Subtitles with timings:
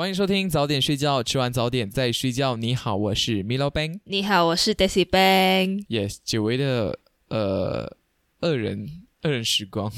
[0.00, 2.56] 欢迎收听早点睡觉，吃完早点再睡觉。
[2.56, 4.00] 你好，我是 Milo Bang。
[4.04, 5.86] 你好，我是 Daisy Bang。
[5.88, 7.98] Yes，久违的呃
[8.40, 8.88] 二人
[9.22, 9.92] 二人时光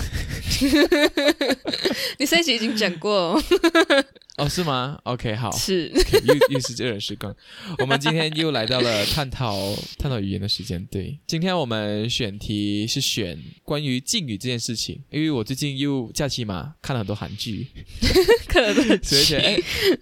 [2.18, 3.40] 你上一集已经讲过，
[4.36, 5.50] 哦，是吗？OK，好。
[5.52, 5.88] 是
[6.24, 7.34] 又又是二人时光。
[7.78, 10.84] 我们今天又来到了探讨 探讨语言的时间。
[10.86, 17.68] 对，今天我们选题是选关于敬语这件事情，因为我最近又假期嘛，看了很多韩剧，
[18.48, 19.56] 可能都很所以觉得哎，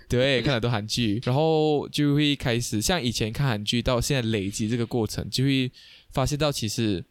[0.09, 5.71] 对，看了很多韩剧，然后就会开始像以前看韩剧到现在累积这个过程，就会
[6.11, 7.05] 发现到其实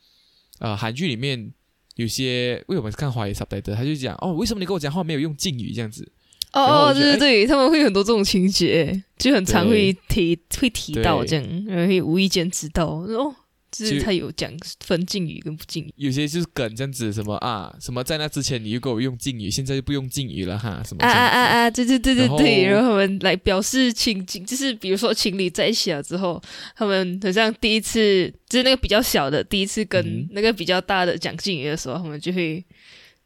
[0.59, 1.53] 呃韩剧里面
[1.99, 6.09] 有些，为我们是看华语 subtitle，他就讲哦，为什么你跟我讲话没有用敬语这样子？
[6.53, 13.35] 哦哦，对对对，他们会有很多这种情节，就很常会提会提到这样，然后会无意间知道哦，
[13.71, 14.51] 就是他有讲
[14.85, 15.93] 分敬语跟不敬语。
[15.95, 21.69] 有些就是梗这样子，什么啊，什么在那之前你又给我用敬语，现在就不用敬语了哈，什么啊啊啊啊！
[21.71, 26.41] 对对对对对，然后他们来表示亲近，就是比如说情侣在一起了之后，
[26.75, 32.63] 他们好像第一次就是那个比较小的第一次嗯跟那个比较大的讲敬语的时候，他们就会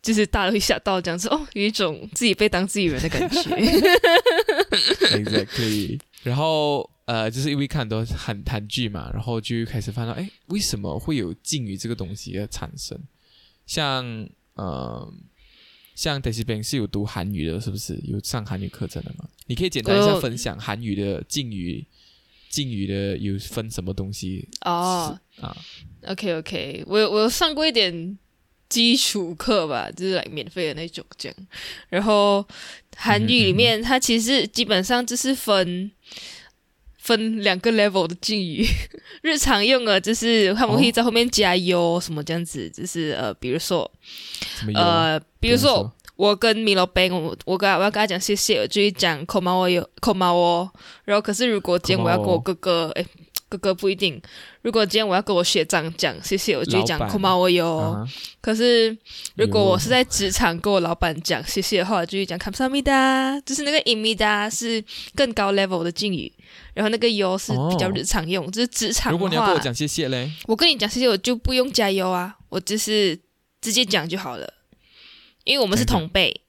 [0.02, 3.41] 就是大的会吓到，这样子哦，有一种自己被当自己人的感觉。
[5.16, 6.00] exactly。
[6.23, 12.98] 然后呃，就是因为看很多韩韩剧嘛，然后就开始发现到，哎，为什么会有敬语这个东西的产生？
[13.66, 14.06] 像
[14.56, 15.14] 呃，
[15.96, 19.28] 像 Daisy Bang 是有读韩语的，是不是有上韩语课程的吗？
[19.47, 21.86] 你可以简单一下分享韩语的敬语，
[22.50, 25.58] 敬语的有分什么东西哦啊
[26.08, 28.18] ？，OK OK，我有我有上过一点
[28.69, 31.36] 基础课吧，就是来免费的那种这样。
[31.90, 32.47] 然后
[32.96, 35.92] 韩语里面，它其实基本上就是分
[37.03, 38.66] 分两个 level 的敬语，
[39.22, 43.90] 日常用的就是他们会在后面加 “yo” 什么这样子，就是呃，比如说？
[44.74, 45.94] 呃，比如说说。
[46.16, 50.69] 我跟米罗 bang，我我跟我要跟他讲谢谢，我就会讲 k o m a o 有 k o m a o
[51.06, 53.03] 然后可是如果今天我要跟我哥哥，哎，
[53.50, 54.22] 哥哥不一定。
[54.62, 57.78] 如果今天我要跟我学长讲谢谢，我就会讲老板 k o m a o 有。
[57.78, 58.08] 啊
[58.42, 58.96] 可是
[59.36, 62.38] 如果我是在职场跟我老板讲谢谢的话，我就会讲
[63.44, 64.84] 就是那个 imida 是
[65.16, 66.31] 更高 level 的敬语，
[66.73, 73.19] 然后那个 yo 是比较哦日常用，就是职场如果你要跟我讲谢谢嘞，我跟你讲谢谢，我就不用加油啊，我就是
[73.61, 74.53] 直接讲就好了，
[75.44, 76.41] 因为我们是同辈，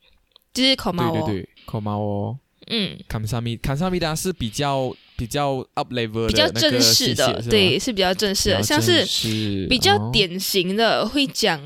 [0.52, 11.60] 就是对 k o m a o 嗯，康萨米康萨米达是比较比较 up level 比较正式的，对，是比较正式的，像是比较哦典型的会讲。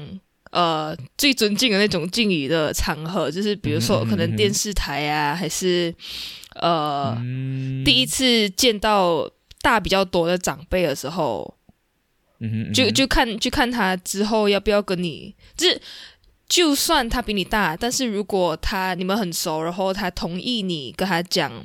[0.51, 5.95] 呃，最尊敬的那种敬语的场合，就是比如说可能电视台啊，还是
[6.61, 9.31] 呃、嗯第一次见到
[9.63, 11.57] 大比较多的长辈的时候，
[12.41, 15.81] 嗯嗯哼就就看就看他之后要不要跟你，就是
[16.49, 21.65] 就算他比你大，但是如果他你们很熟，然后他同意你跟他讲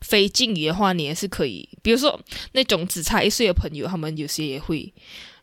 [0.00, 1.68] 非敬语的话，你也是可以。
[1.82, 2.18] 比如说
[2.52, 4.92] 那种只差一岁的朋友，他们有些也会。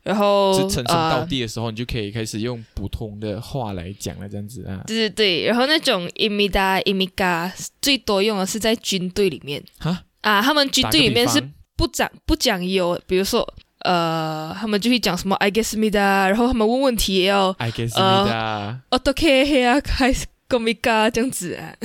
[0.01, 4.81] 然后就称兄道呃，弟的时候，你就可以开始用普通的话来讲了，这样子啊。
[4.87, 7.51] 对对对，然后那种 imida imiga
[7.81, 11.43] 最多用的是在军队里面哈，啊，他们军队里面是
[11.75, 13.45] 不讲不讲有，比如说
[13.79, 20.25] 呃，他们就会讲什么 I guess 的，然后他们问问题也要 I guess 呃你的 auto K 啊，开始
[20.57, 21.75] i g a 这样子啊，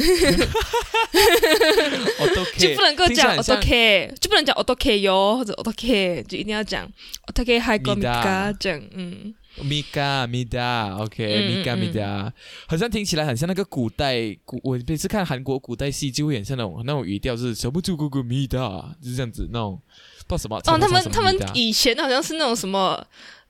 [2.21, 6.91] 我都可以就不能够讲听起来很 auto 像 K，就不能讲 auto K 哟或者 auto K，就一定要讲
[7.34, 11.78] K 还 g o m i g a Mida 这样，嗯，米嘎米达，OK，嗯米嘎嗯。
[11.78, 12.33] 米达，
[12.66, 18.59] 好像听起来很像那个古代古，我每次看韩国古代戏就会很像那种那种语调，是什么就咕咕米达，
[19.03, 19.81] 就是这样子那种，
[20.27, 20.57] 不知道什么。
[20.57, 23.05] 哦，他们他们以前好像是那种什么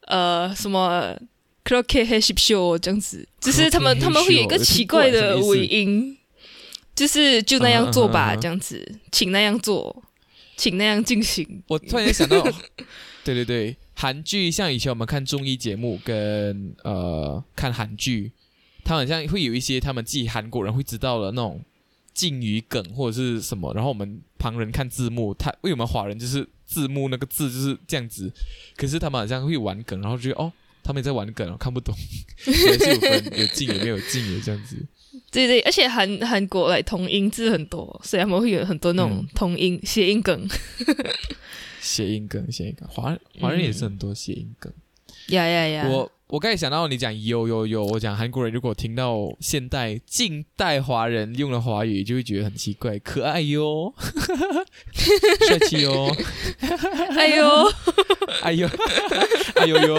[0.06, 1.16] 呃什么
[1.64, 6.16] k r o k h e s h i p show 这样子，只是他们他们会有一个奇怪的尾音，
[6.94, 10.04] 就是就那样做吧，这样子，请那样做，
[10.56, 11.62] 请那样进行。
[11.68, 12.42] 我突然间想到，
[13.24, 18.30] 对对对，韩剧像以前我们看综艺节目跟呃看韩剧，
[18.84, 21.64] 他好像会有一些他们自己韩国人会知道的那种
[22.12, 28.30] 敬语梗或者是什么，然后我们旁人看字幕，他因为什么华人就是字幕那个字就是这样子，
[28.76, 30.52] 可是他们好像会玩梗，然后就觉得哦，
[30.84, 31.94] 他们也在玩梗，哦看不懂，
[32.46, 34.76] 也是有分有进也没有进的这样子。
[35.32, 40.48] 对对，而且韩韩国来同音字很多，所以他们会有很多那种嗯同音谐音梗。
[41.80, 44.72] 谐音梗，谐音梗，华华人也是很多谐音梗。
[45.28, 45.88] 呀呀呀！
[45.88, 53.92] 我我刚才想到你讲有有有，我讲韩国人如果听到现代近代华人用的华语，就会觉得很奇怪，可爱哟，
[55.46, 56.10] 帅气哟，
[57.14, 57.46] 哎呦，
[58.42, 58.68] 哎呦，
[59.56, 59.98] 哎呦呦。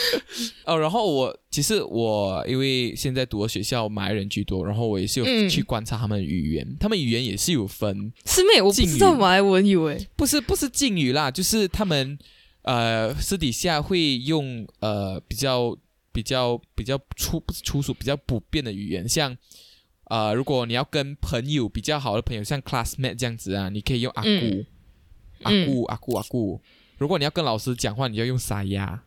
[0.66, 10.08] 哦，然后我其实我因为现在读的学校马来人居多，然后我也是有嗯去观察他们的语言，他们语言也是有分，师妹，我不知道马来文语诶。
[10.16, 12.18] 不是不是敬语啦，就是他们
[12.62, 15.76] 呃私底下会用呃比较
[16.12, 19.36] 比较比较粗不是粗俗比较普遍的语言，像
[20.04, 24.66] 呃如果你要跟朋友比较好的朋友，像 classmate 这样子啊，你可以用阿姑、嗯
[25.42, 26.60] 阿姑阿姑阿姑。
[26.98, 29.02] 如果你要跟老师讲话，你就要用沙呀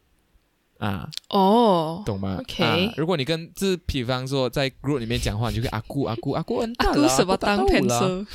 [0.85, 8.25] 啊，哦，懂吗？OK 啊如果你跟就是比方说在 group 里面讲话，你就可以阿姑阿姑阿姑阿姑了，什么当阿姑大到了？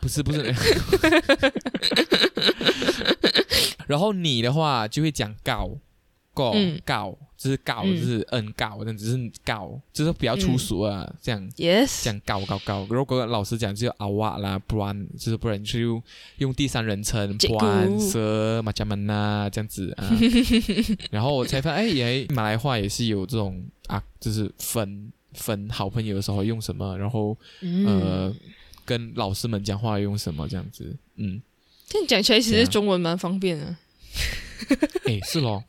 [0.00, 0.54] 不是不是。
[3.86, 5.70] 然后你的话就会讲告
[6.34, 6.80] 告嗯。
[6.84, 7.96] 告，就是告嗯。
[7.96, 11.48] 就是嗯告，但只是告，就是比较粗俗啊，这样。
[11.52, 16.02] Yes，讲告告告，如果老师讲就阿哇啦，不然就是不然就用
[16.38, 20.10] 用第三人称，结不然果蛇马加门呐这样子啊。
[21.10, 27.86] 然后我才发现，哎，也马来话也是有这种啊，就是分分好朋友的时候用什么，然后嗯。
[27.86, 28.34] 呃，
[28.88, 31.42] 跟老师们讲话用什么这样子，嗯，
[31.86, 33.76] 这样讲起来，其实中文蛮方便的。
[35.06, 35.64] 哎，是咯。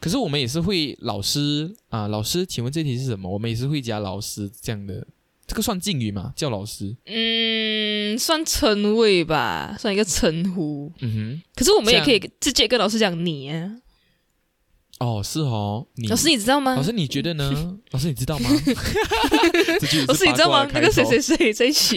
[0.00, 3.30] 可是我们也是会老师啊，老师，请问这题是什么？
[3.30, 5.06] 我们也是会加老师这样的，
[5.46, 6.32] 这个算敬语吗？
[6.36, 6.94] 叫老师？
[7.06, 10.92] 嗯，算称谓吧，算一个称呼。
[11.00, 13.70] 嗯哼可是我们也可以直接跟老师讲你啊，
[14.98, 16.74] 哦，是哦，你老师你知道吗？
[16.74, 17.50] 老师你觉得呢？
[17.92, 18.50] 老师你知道吗？
[20.06, 20.68] 老师你知道吗？
[20.74, 21.96] 那个谁谁谁在一起？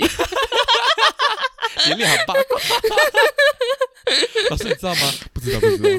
[1.89, 2.41] 眼里很八卦。
[4.49, 5.13] 老师你知道吗？
[5.33, 5.89] 不知道，不知道。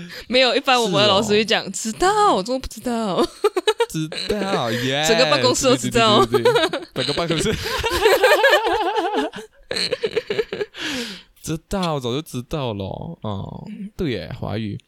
[0.28, 3.24] 没有，一般我们的老师会讲知道，我怎么不知道？
[3.88, 7.52] 知道耶， 整个办公室都知道对，对对对对整个办公室
[11.42, 12.84] 知道，早就知道了。
[13.22, 13.66] 哦，
[13.96, 14.78] 对耶，华语。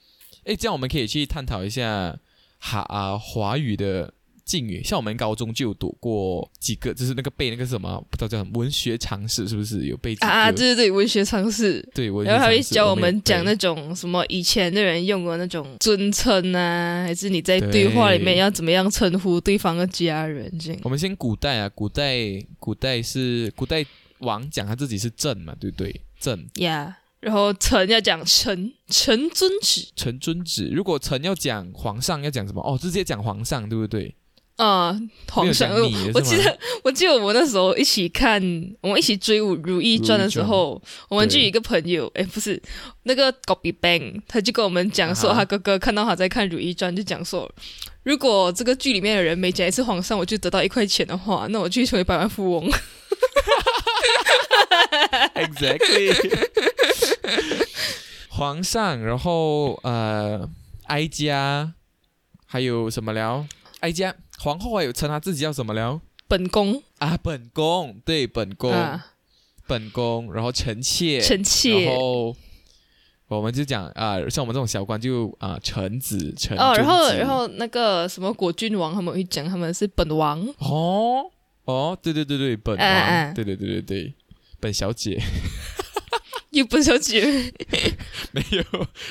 [0.44, 2.16] 哎，这样我们可以去探讨一下
[2.58, 4.12] 哈啊华语的
[4.44, 4.82] 敬语。
[4.82, 10.26] 像我们高中就有读过几个，就是那个背那个什么，不知道叫什么文学常识，是不是有背几个？
[10.26, 11.80] 啊，对对对，文学常识。
[11.94, 20.80] 对，文学然后还会教我们讲那种什么以前的人用过那种尊称啊，还是你在对话里面要怎么样称呼对方的家人这样。
[20.82, 22.18] 我们先古代啊，古代
[22.58, 23.84] 古代是古代
[24.18, 26.00] 王讲他自己是朕嘛，对不对？
[26.20, 30.68] 朕呀然后臣要讲臣，臣遵旨臣遵旨。
[30.72, 32.60] 如果臣要讲皇上要讲什么？
[32.62, 34.12] 哦，直接讲皇上，对不对？
[34.62, 34.96] 啊，
[35.28, 35.68] 皇上。
[36.14, 38.40] 我记得，我记得我那时候一起看，
[38.80, 42.62] 我们一起追《如懿传》的时候，我们就有一个朋友，哎，不是
[43.02, 47.50] 那个 Copy Bang，他就跟我们讲说，他哥哥看到他在看《如懿传》，就讲说，
[48.04, 52.70] 如果这个剧里面的人每讲一次皇上，我就得到一块钱的话，那我就成为百万富翁。
[55.34, 56.14] exactly。
[58.28, 60.48] 皇上，然后呃，
[60.84, 61.72] 哀家，
[62.46, 63.44] 还有什么了？
[63.82, 66.00] 哀家，皇后还有称她自己叫什么了？
[66.28, 66.82] 本宫。
[66.98, 69.06] 啊，本宫，对，本宫，啊，
[69.66, 71.84] 本宫，然后臣妾，臣妾。
[71.86, 72.36] 然后
[73.26, 81.24] 我们就讲啊、像我们这种小官就啊、臣子，臣哦，然后然后那个什么果郡王，他们会讲他们是本王，哦？
[81.64, 84.14] 哦，对对对对，本王，对对对对对，
[84.60, 85.20] 本小姐。
[86.50, 87.22] 有本小姐。
[88.32, 88.64] 没有，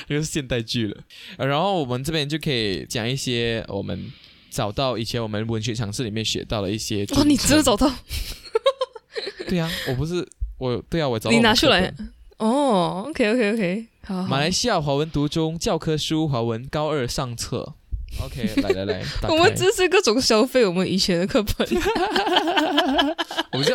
[0.08, 0.96] 那个是现代剧了。
[1.36, 4.10] 呃然后我们这边就可以讲一些我们
[4.52, 7.90] 找到以前我们文学常识里面学到的一些哦，你真的找到？
[9.48, 10.26] 对啊，我不是
[10.58, 11.92] 我对啊，我找到你拿出来。
[12.36, 14.28] 哦，OK OK OK，好好。
[14.28, 17.74] 马来西亚华文读中教科书华文高二上册。
[18.20, 21.66] OK，来来来，我们开这是各种消费我们以前的课本。
[23.52, 23.74] 我们就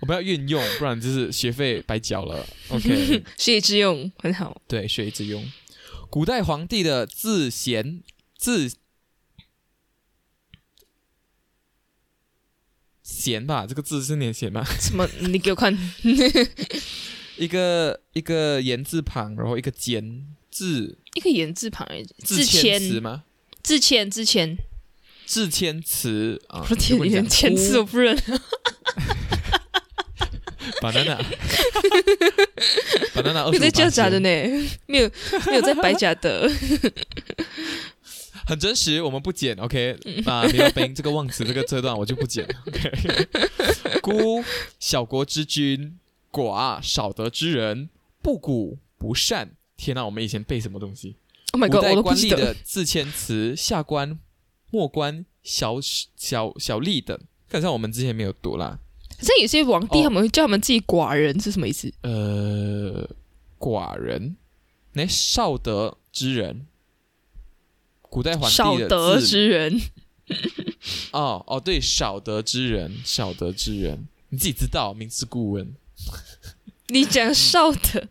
[0.00, 2.44] 我们要运用，不然就是学费白缴了。
[2.68, 4.60] OK， 学以致用，很好。
[4.68, 5.42] 对，学以致用。
[6.10, 8.02] 古代皇帝的自贤
[8.36, 8.70] 字
[13.08, 14.62] 贤吧，这个字是念贤吧？
[14.78, 15.08] 什么？
[15.20, 15.74] 你给我看。
[17.38, 21.88] 一个一个言字旁，然后一个尖字一个言字旁，
[22.18, 23.24] 字谦谦词吗？
[23.62, 24.58] 字谦，字谦。
[25.24, 28.14] 字谦词啊，我的天，你连签字都不认。
[30.82, 31.18] banana
[33.14, 34.28] banana 二没有在十叫假的呢，
[34.86, 35.10] 没有
[35.46, 36.50] 没有在白假的。
[38.48, 39.94] 很真实，我们不剪，OK？
[40.24, 43.28] 啊，没有冰这个忘词 这个这段我就不剪，OK？
[44.00, 44.42] 孤
[44.80, 45.98] 小国之君，
[46.32, 47.90] 寡少德之人，
[48.22, 49.50] 不古不善。
[49.76, 51.16] 天哪，我们以前背什么东西
[51.52, 52.56] ？Oh my god，代我都不记得官吏的。
[52.64, 54.18] 自谦词，下官、
[54.70, 55.76] 末官、小
[56.16, 58.78] 小小吏等，看上我们之前没有读啦。
[59.10, 61.92] 好像有些皇帝哦他们会叫他们自己寡人是什么意思？
[62.00, 63.06] 呃，
[63.58, 64.36] 寡人，
[64.94, 66.66] 那少德之人，
[68.10, 69.80] 古代皇帝的少德字之人，
[71.12, 75.74] 哦哦，对，少德之人，少德之人，你自己知道，明知故问。
[76.90, 78.08] 你讲少德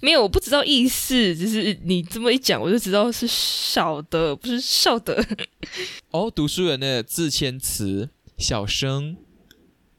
[0.00, 0.22] 没有？
[0.22, 5.22] 我不知道意思，只是你这么一讲，我就知道是少德，不是少德。
[6.10, 8.08] 哦，读书人的自谦词、
[8.38, 9.18] 小生、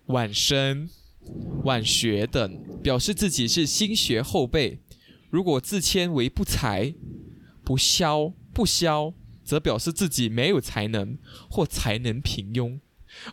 [0.08, 0.90] 晚生、
[1.66, 4.80] 晚学等，表示自己是新学后辈。
[5.30, 6.96] 如果自谦为不才、
[7.64, 9.14] 不肖、不肖，
[9.46, 11.18] 则表示自己没有才能
[11.50, 12.80] 或才能平庸。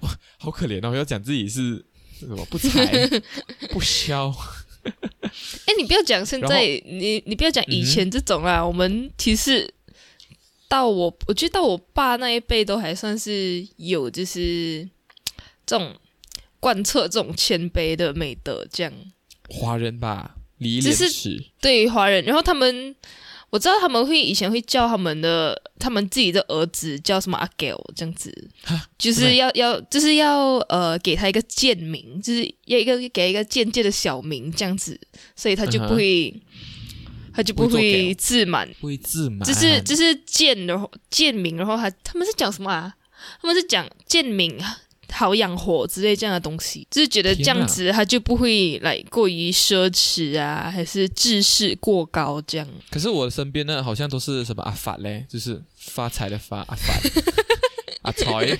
[0.02, 0.94] 哇，好可怜哦！
[0.94, 1.84] 要讲自己是
[2.20, 3.08] 是什么不才、
[3.72, 4.32] 不肖。
[4.84, 8.64] 哎，你不要讲现在，你你不要讲以嗯前这种啦。
[8.64, 9.72] 我们其实
[10.68, 14.88] 到我，我觉得到我爸那一辈都还算是有，就是
[15.66, 15.96] 这种
[16.60, 18.92] 贯彻这种谦卑的美德，这样。
[19.48, 21.44] 华人吧，礼义这是廉耻。
[21.60, 22.94] 对于华人，然后他们
[23.52, 28.48] 我知道他们会以前会叫他们的他们自己的儿子叫什么阿 g 这样子，
[28.96, 34.98] 就是要要就是要呃给他一个贱名，就是要一个给一个贱贱的小名这样子，
[35.36, 36.34] 所以他就不会、
[37.34, 42.94] 他就不不会自满，不会自满，就是就是贱，然后贱名，然后他他们是讲什么啊？
[43.42, 44.58] 他们是讲贱名
[45.12, 52.66] 好养活之类这样的东西，就是觉得这样子他就不会来过于奢侈啊，还是志士过高这样。
[52.90, 56.94] 可是我身边呢，好像都是什么阿法嘞，就是发财的发阿法，
[58.02, 58.58] 阿财，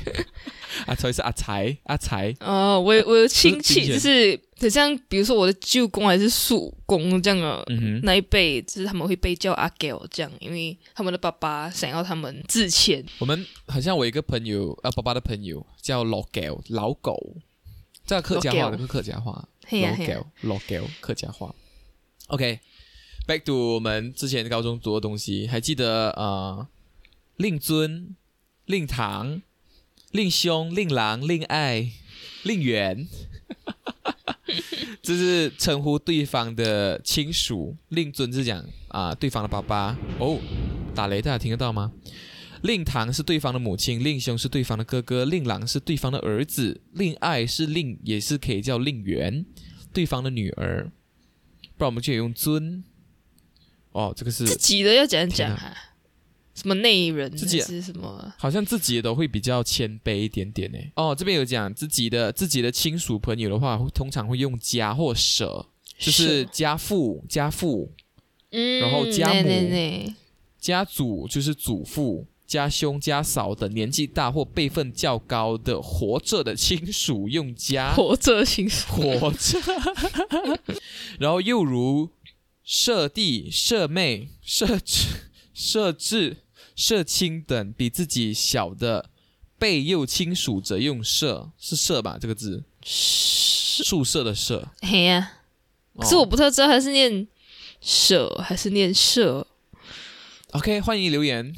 [0.87, 2.35] 阿财是阿财，阿财。
[2.40, 13.04] 哦，我有我有亲戚， 就是很像，比如说我的舅公还是叔公这样的、嗯哼，那一辈，就是他们会被叫阿 g 这样，因为他们的爸爸想要他们致歉。
[13.19, 17.37] 我们好像我一个朋友，啊，爸爸的朋友叫老狗，老狗，
[18.07, 21.52] 这个客家话客家话，老狗，老狗，客家话。
[22.28, 26.69] OK，back to 我们之前高中读的东西，还记得呃，
[27.37, 28.14] 令尊、
[28.66, 29.42] 令堂、
[30.12, 31.90] 令兄、令郎、令爱、
[32.45, 33.09] 令媛，
[35.02, 37.76] 这是称呼对方的亲属。
[37.88, 39.97] 令尊是讲啊、对方的爸爸。
[40.18, 40.38] 哦，
[40.94, 41.92] 打雷，大家听得到吗？
[42.62, 49.44] 令堂是对方的母亲，令兄是对方的哥哥，令郎是对方的儿子，令爱是令，也是可以叫令媛，
[49.92, 50.92] 对方的女儿。
[51.76, 52.85] 不然我们就用尊。
[53.90, 55.59] 哦，这个是自己的要怎样讲？
[56.54, 57.61] 什么内人自己。
[57.61, 58.32] 是什么？
[58.38, 60.78] 好像自己的都会比较谦卑一点点呢。
[60.97, 65.66] 哦，这边有讲自己的自己的亲属朋友的话，通常会用家或舍，
[65.99, 67.90] 就是家父、家父、
[68.50, 70.12] 嗯，然后家对母
[70.59, 77.92] 家祖，就是祖父、家兄、家嫂等年纪大或辈分较高的活着的亲属用家。
[77.94, 79.59] 活着亲属，活着，
[81.18, 82.11] 然后又如
[82.62, 86.38] 舍弟、舍妹、舍侄、舍侄、
[86.75, 89.11] 舍亲等比自己小的
[89.59, 92.18] 被幼亲属者用舍，是舍吧？
[92.21, 94.68] 这个字，宿舍的舍。
[94.80, 95.35] 嘿呀、
[95.92, 97.28] 哦可是我不太知道他是念
[97.80, 99.47] 舍还是念舍。
[100.52, 101.54] OK，欢迎留言。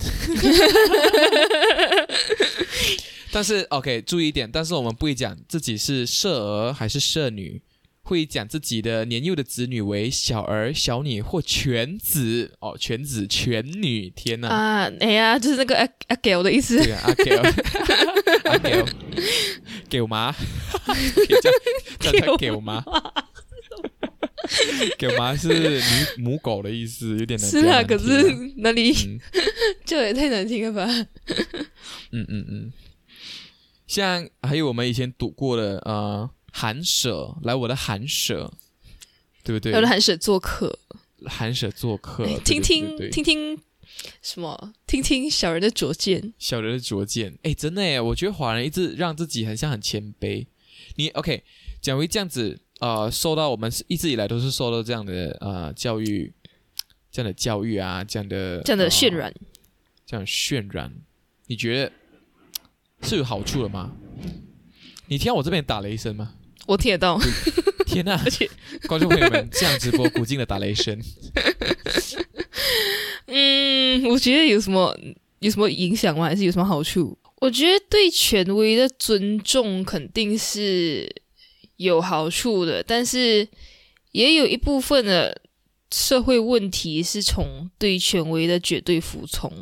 [3.32, 7.60] 但是 OK，注意一点，但是我们不会讲自己是舍儿还是舍女，
[8.06, 14.10] 会讲自己的年幼的子女为小儿、小女或犬子哦，犬子、犬女。
[14.10, 14.48] 天哪！
[14.48, 16.90] 啊，哎呀，就是那个阿阿狗的意思这。
[16.90, 17.24] 个阿狗
[18.50, 18.58] 阿
[19.88, 21.50] 给我妈，叫
[22.12, 22.84] 叫他给我妈。
[24.98, 25.80] 给我妈是
[26.18, 27.50] 母母狗的意思，有点难。
[27.50, 29.18] 是啊，可是哪里嗯
[29.86, 30.86] 叫也太难听了吧？
[32.12, 32.72] 嗯嗯嗯，
[33.86, 38.54] 像还有我们以前读过的呃寒舍，来我的寒舍，
[39.42, 39.80] 对不对我？
[39.80, 40.78] 的寒舍做客，
[41.26, 43.60] 寒舍做客，哎听听听听
[44.22, 44.72] 什么？
[44.86, 46.32] 听听小人的拙见。
[46.38, 50.46] 小人的拙见，哎，真的哎，我觉得华人一直让自己很像很谦卑。
[50.94, 51.42] 你 OK，
[51.80, 56.32] 讲回这样子，呃，受到我们是一直以来都是受到这样的呃教育，
[57.10, 59.34] 这样的教育啊，这样的这样的渲呃染，
[60.06, 60.94] 这样渲染，
[61.48, 61.92] 你觉得
[63.02, 63.90] 是有好处的吗？
[65.08, 66.36] 你听到我这边打雷声吗？
[66.66, 67.18] 我听得到，
[67.86, 68.20] 天呐！
[68.24, 68.48] 而且
[68.86, 70.98] 观众朋友们，这样直播古静的打雷声，
[73.26, 74.98] 嗯，我觉得有什么
[75.40, 76.26] 有什么影响吗？
[76.26, 77.16] 还是有什么好处？
[77.40, 81.14] 我觉得对权威的尊重肯定是
[81.76, 83.46] 有好处的，但是
[84.12, 85.42] 也有一部分的
[85.92, 89.52] 社会问题是从对权威的绝对服从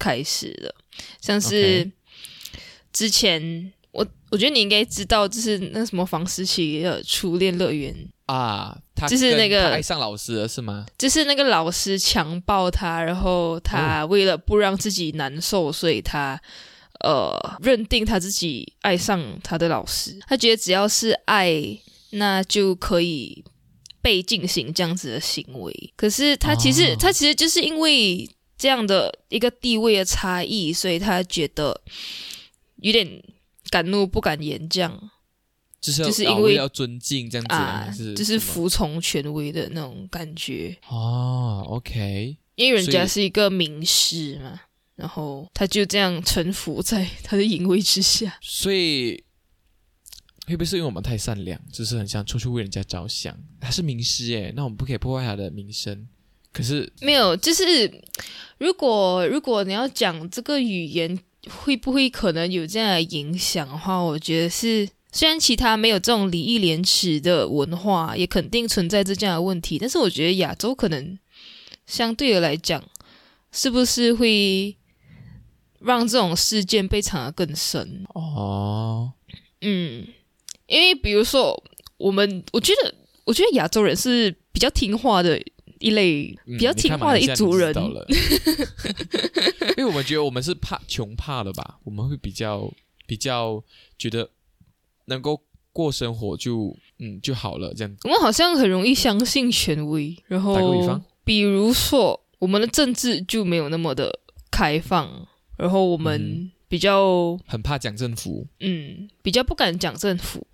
[0.00, 0.74] 开始的，
[1.20, 1.88] 像是
[2.92, 7.92] 之前我我觉得你应该知道，就是那什么房思琪的初恋乐园，
[8.26, 10.86] 啊，他就是那个爱上老师了是吗？
[10.96, 16.40] 就是那个老师强暴他，然后他为了不让自己难受，所以他
[17.00, 21.52] 呃认定他自己爱上他的老师，他觉得只要是爱，
[22.10, 23.42] 那就可以
[24.00, 25.92] 被进行这样子的行为。
[25.96, 31.80] 可是他其实、哦他其实就是因为这样的一个地位的差异，所以他觉得
[32.76, 33.22] 有点
[33.70, 35.10] 敢怒不敢言，这样
[35.80, 40.76] 就是要就是因为啊要尊敬这样子，啊，是就是服从权威的那种感觉。
[40.88, 44.60] 哦，OK，因为人家是一个名师嘛，
[44.96, 48.36] 然后他就这样臣服在他的淫威之下。
[48.40, 49.22] 所以
[50.46, 53.38] 会不会是因为我们太善良，就是很想出去为人家着想？
[53.60, 56.08] 他是名师耶，那我们不可以破坏他的名声。
[56.50, 58.02] 可是没有，就是
[58.56, 61.16] 如果如果你要讲这个语言
[61.48, 64.88] 会不会可能有这样的影响的话，我觉得是。
[65.10, 71.18] 虽然其他没有这种礼义廉耻的文化，也肯定存在着这样的问题，但是我觉得亚洲可能
[71.86, 72.84] 相对的来讲，
[73.50, 74.76] 是不是会
[75.80, 78.04] 让这种事件被藏得更深？
[78.12, 79.10] 哦，
[79.62, 80.06] 嗯，
[80.66, 81.64] 因为比如说
[81.96, 85.42] 我们，我觉得，我觉得亚洲人是比较听话的
[85.80, 87.74] 一类，嗯比较听话的一族人。
[89.76, 92.72] 因为我们觉得我们是怕穷怕的吧，我们会比较
[93.06, 93.62] 比较
[93.96, 94.28] 觉得
[95.06, 95.40] 能够
[95.72, 98.00] 过生活就嗯就好了这样子。
[98.04, 110.46] 我们好像很容易相信权威，然后打个比方比如说我们的政治就没有那么的开放，然后我嗯们比较很怕讲政府，嗯比较不敢讲政府，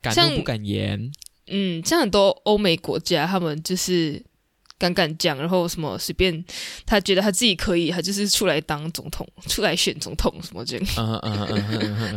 [0.00, 1.12] 敢怒不敢言。
[1.52, 4.24] 嗯，像很多欧美国家，他们就是
[4.80, 6.42] 敢敢讲，然后什么随便
[6.86, 10.86] 他觉得他自己可以，他就是出来当总统，出来选总统什么这样，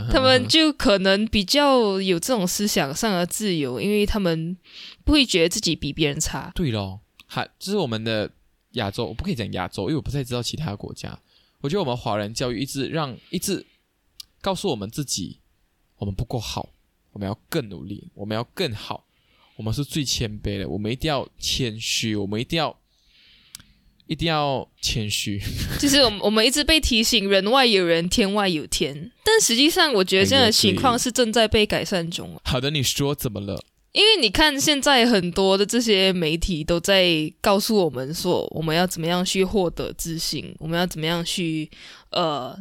[0.09, 4.57] 他们就可能比较有这种思想上的自由，因为他们
[5.03, 6.49] 不会觉得自己比别人差。
[6.55, 8.31] 对咯，还就是我们的
[8.71, 11.19] 亚洲，我不可以讲亚洲，因为我不太知道其他国家。
[11.59, 13.65] 我觉得我们华人教育一直让一直
[14.41, 15.39] 告诉我们自己，
[15.97, 16.69] 我们不够好，
[17.11, 19.05] 我们要更努力，我们要更好，
[19.55, 22.75] 我们是最谦卑的，我们一定要谦虚，我们一定要
[24.07, 25.39] 一定要谦虚。
[25.79, 32.39] 就是我们我们一直被提醒人外有人，天外有天，但实际上我觉得这样的情况是正在被改善中。
[32.43, 33.63] 好的，你说怎么了？
[33.91, 41.69] 因为你看，现在很多的这些媒体都在告诉我们说，我们要怎么样去获得自信，我们要怎么样去
[42.09, 42.57] 呃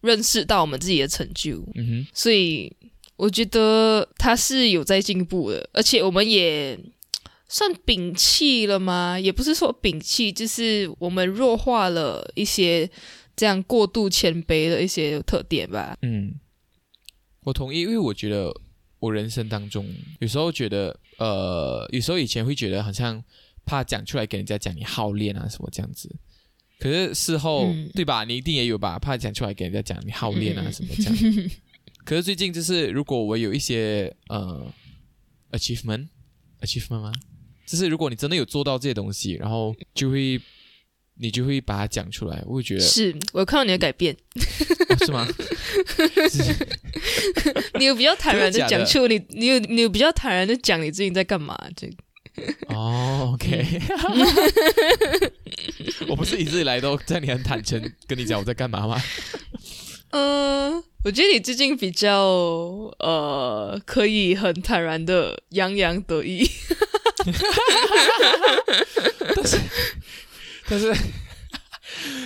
[0.00, 1.56] 认识到我们自己的成就。
[1.74, 2.72] 嗯哼所以
[3.16, 6.78] 我觉得他是有在进步的，而且我们也
[7.48, 9.18] 算摒弃了吗？
[9.18, 12.90] 也不是说摒弃，就是我们弱化了一些
[13.34, 15.96] 这样过度谦卑的一些特点吧。
[16.02, 16.34] 嗯，
[17.44, 18.52] 我同意，因为我觉得
[18.98, 19.86] 我人生当中
[20.20, 23.22] 有时候觉得，呃，有时候以前会觉得好像
[23.64, 26.14] 怕讲出来给人家讲你好练啊什么这样子，
[26.78, 28.24] 可是事后、嗯对吧？
[28.24, 28.98] 你一定也有吧？
[28.98, 31.50] 怕讲出来给人家讲你好练啊嗯 什么这样。
[32.06, 34.66] 可是最近就是，如果我有一些呃
[35.50, 36.06] achievement
[36.60, 37.12] achievement 吗？
[37.66, 40.40] 就是如果你真的有做到这些东西，然后就会
[41.18, 44.16] 你就会把它讲出来，我会觉得、是我有看到你的改变，
[44.88, 45.26] 哦、是吗？
[47.80, 51.58] 你有比较坦然的讲出你，你有你有比较坦然的讲你最近在干嘛？
[51.74, 51.94] 这个
[52.68, 53.80] 哦，OK，
[56.06, 59.02] 我不是一直以来都在你很坦诚跟你讲我在干嘛吗？
[60.10, 62.16] 嗯，我觉得你最近比较
[62.98, 66.48] 呃，可以很坦然的洋洋得意。
[69.34, 69.58] 但是，
[70.68, 70.94] 但是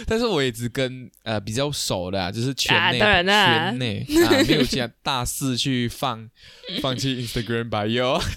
[0.07, 6.29] 但是我也只跟呃比较熟的、啊，就是圈内、啊当然啦圈内啊，没有这样大肆去放
[6.83, 8.23] 放弃 Instagram bio。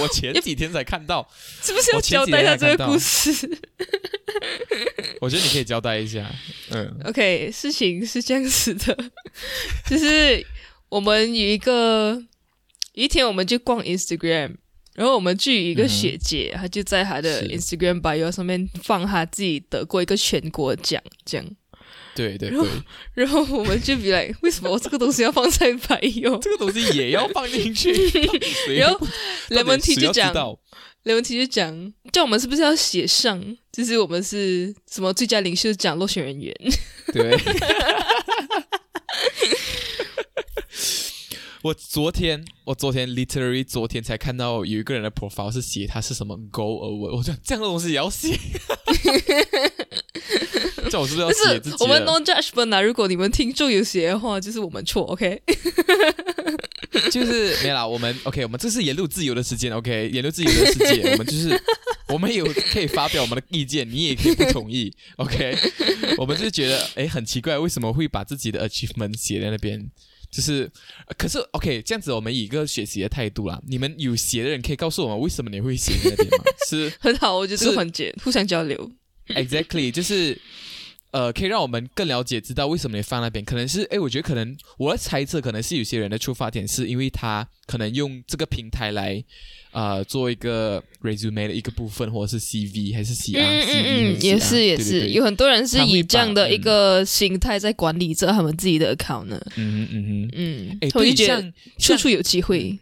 [0.00, 1.28] 我前几天才看到，
[1.62, 3.30] 是不是要交代一下这个故事
[5.20, 6.28] 我觉得你可以交代一下。
[6.70, 8.96] 嗯？OK，事情是这样子的，
[9.88, 10.44] 就是
[10.88, 12.20] 我们有一个
[12.94, 14.56] 有一天我们就逛 Instagram，
[14.94, 21.46] 然后我们就有一个学姐，她就在她的 Instagram bio 上面放她自己得过一个全国奖，这样。
[22.12, 22.68] 对对对，
[23.14, 26.36] 然后我们就比来，为什么我这个东西要放在白油？
[26.38, 27.92] 这个东西也要放进去。
[28.76, 29.06] 然后
[29.50, 30.34] 雷蒙提就就讲，
[31.04, 36.54] 雷蒙提就讲，叫我们是不是要写上，就是我们是什么最佳领袖奖落选人员？
[37.12, 37.36] 对。
[41.62, 48.34] 我昨天，我昨天 literally 昨天才看到有一个人的 profile 是写他是什么 go away，我讲这样的东西也要写，
[50.90, 51.76] 这我是不是要就是写自己？
[51.80, 55.42] 我们 no judgment 啊，如果你们听众有写的话，就是我们错，OK？
[57.10, 61.62] 就是没啦，我们 OK，我们这是言论自由的时间，OK，言论自由的世界， 我们就是
[62.08, 65.54] 我们有可以发表我们的意见，你也可以不同意，OK？
[66.16, 69.90] 我们就是觉得哎很奇怪，为什么会把自己的 achievement 写在那边？
[70.30, 70.70] 就是，
[71.06, 76.44] 呃可是 OK，这样子我们以一个学习的态度啦，你们有写的人可以告诉我们为什么你会写在那边吗？
[76.68, 78.90] 是 很好，我觉得这个是环节互相交流。
[79.28, 80.40] Exactly，就是
[81.12, 83.44] 呃，可以让我们更了解知道为什么你放那边。
[83.44, 89.22] 可能是哎，我觉得可能我的猜测，可能是有些人的出发点是因为他可能用这个平台来
[89.72, 99.40] 呃做一个 resume 的一个部分，或者是 CV 还是 CR，嗯嗯嗯，也是也是，有很多人是以这样的一个心态在管理着他们自己的 account 呢。
[99.56, 100.30] 嗯嗯嗯。
[100.32, 101.40] 嗯哎，，对，我就觉得
[101.78, 102.78] 像处处有机会。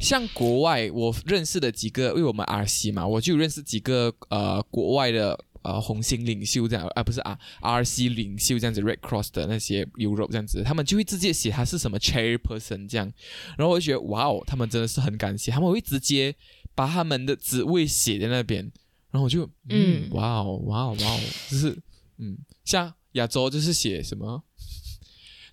[0.00, 13.12] 像国外，我认识的几个，因为我们 RC 嘛，我就认识几个呃国外的呃红星领袖这样，啊不是啊 RC 领袖这样子，Red Cross 的那些 Europe 这样子，他们就会直接写他是什么 chairperson 这样，
[13.58, 16.34] 然后我就觉得哇哦，他们真的是很感谢，他们会直接
[16.74, 18.62] 把他们的职位写在那边，
[19.10, 21.76] 然后我就嗯嗯哇哦哇哦哇哦，就是
[22.18, 24.42] 嗯像亚洲就是写什么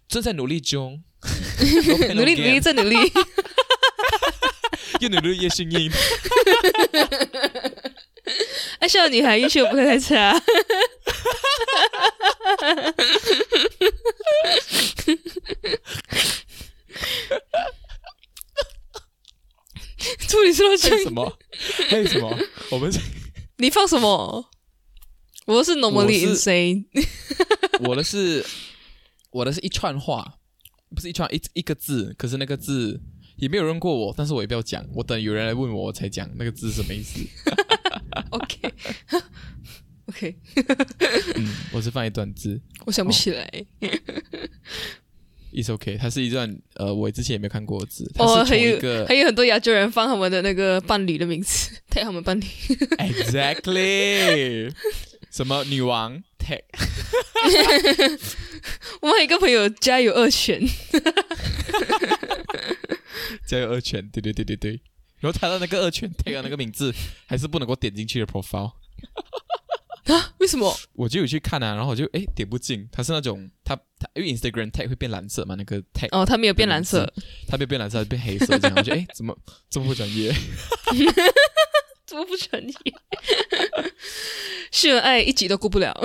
[0.07, 1.03] 正在努力中，
[2.15, 2.95] 努力努力再努力。
[4.99, 5.89] 越努力越 幸运。
[8.81, 10.33] 爱笑的女孩运气不会太差。
[20.27, 21.37] 助理说还有什么？
[21.89, 22.35] 还有什么？
[22.71, 22.91] 我们
[23.57, 24.49] 你放什么？
[25.45, 26.85] 我是 normally 我是 insane。
[27.87, 28.43] 我的是
[29.29, 30.39] 我的是一串话，
[30.95, 32.99] 不是一串一一个字，可是那个字
[33.37, 37.19] 也没有人过我，但是我也不要讲，我等有人来问我我才讲那个字是什么意思。
[38.31, 38.59] OK
[40.07, 40.35] OK，
[41.35, 43.49] 嗯，我是放一段字我想不起来。
[45.53, 52.43] It's OK，它是一段呃我之前也没有看过的字，它哦，是还有个还有很多亚洲人放他们的那个伴侣的名字，带他们伴侣。
[52.97, 54.73] exactly
[55.29, 56.61] 什么女王 tag
[59.01, 60.61] 我们还有一个朋友家有二犬，
[63.45, 64.81] 家有二犬，对对对对对。
[65.21, 66.93] 然后他的那个二拳 tag 的那个名字
[67.25, 68.73] 还是不能够点进去的 profile。
[70.05, 70.75] 啊为什么？
[70.93, 77.05] 我就有去看啊，然后我就哎点不进，他是那种他他因为 Instagram tag 会变蓝色嘛，那个 tag 哦，他没有变蓝色，
[77.47, 79.37] 他没有变蓝色，它变黑色这样，我就哎怎么
[79.69, 80.33] 这么不专业？
[82.05, 82.75] 怎么不专业？
[84.71, 85.95] 秀恩爱一集都过不了。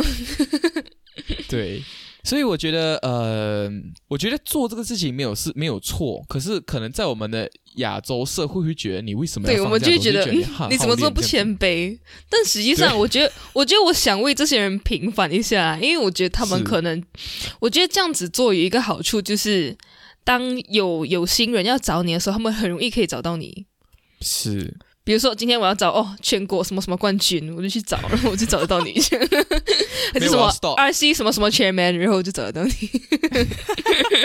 [1.49, 1.83] 对，
[2.27, 3.71] 所以我觉得呃，
[4.09, 11.23] 我觉得做这个事情没有是没有错，可是可能在我们的亚洲社会会觉得你为什么要对，我放们就会觉得、嗯、你怎么这么不？
[11.23, 11.97] 谦卑？
[12.29, 17.01] 但实际上，我觉得，我觉得我想为这些人平反一下，因为我觉得他们可能，
[17.61, 19.77] 我觉得这样子做有一个好处，就是
[20.25, 23.67] 当有有心人要找你的时候，他们很容易可以找到你。
[24.21, 24.75] 是
[25.07, 28.93] 比如说，今天我要找哦全国什么什么冠军，我就去找，然后我就找得到你。
[30.13, 32.73] 还是什么 RC 什么什么 chairman，然后我就找得到你。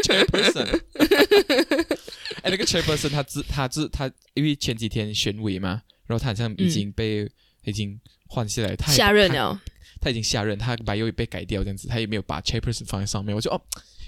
[0.02, 0.82] chairperson。
[2.42, 7.30] 哎，那个 chairperson 他自他自他，因为前几天选委嘛，然后他好像已经被、
[7.66, 9.62] 已经换下来，他下任了，
[10.02, 13.62] 他已经下任，他把又被改掉这样子，他也没有把 chairperson 放在上面，我就哦，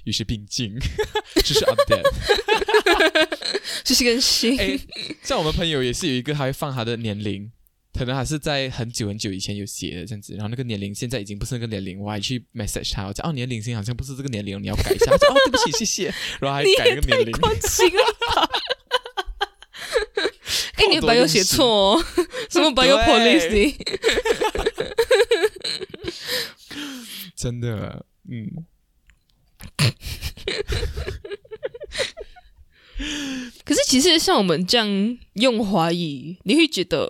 [0.06, 0.74] 与时并进，
[1.46, 2.02] 只是 update。
[3.84, 4.60] 就 是跟新。
[4.60, 4.78] 哎，
[5.22, 7.52] 像我们朋友也是有一个，他会放他的年龄，
[7.94, 15.12] 可能还是在很久很久以前有写的这样子，然后那个年龄现在已经不是那个年龄，我还去 message 他，我讲哦，你的领星好像不是这个年龄，你要改一下。
[15.12, 17.32] 他说哦，对不起，谢谢，然后还改那个年龄。
[17.34, 18.04] 关心了
[18.36, 18.50] 吧？
[20.76, 22.06] 哎，你的白有写错哦，
[22.50, 23.76] 什么白有 policy？
[27.36, 28.66] 真的，嗯，
[33.66, 37.10] 可是其实像我们这样用华语，你会觉得，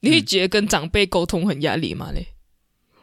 [0.00, 2.12] 你会觉得跟长辈沟通很压力吗？
[2.12, 2.26] 嘞？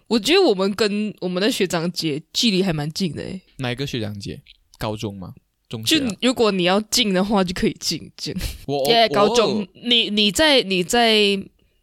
[0.08, 4.41] 我觉得我们跟我们的学长姐距离还蛮近的诶，哪一个学长姐？
[4.78, 5.34] 高中吗？
[5.67, 8.36] 中学如果你要进的话，就可以进进。
[8.65, 11.39] 我高中，你你在你在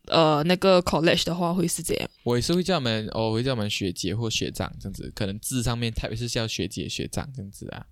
[0.07, 2.11] 呃那个 college 的话会是这样。
[2.25, 7.87] 我也是会叫我们，哦，我会叫我们学姐或学长这样子，可能字上面特别是叫学姐学长这样子啊。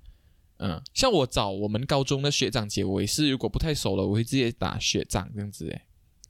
[0.58, 5.82] 嗯，像我找我们高中的学长姐，我也是如果不太熟了，我会直接打学长这样子，诶，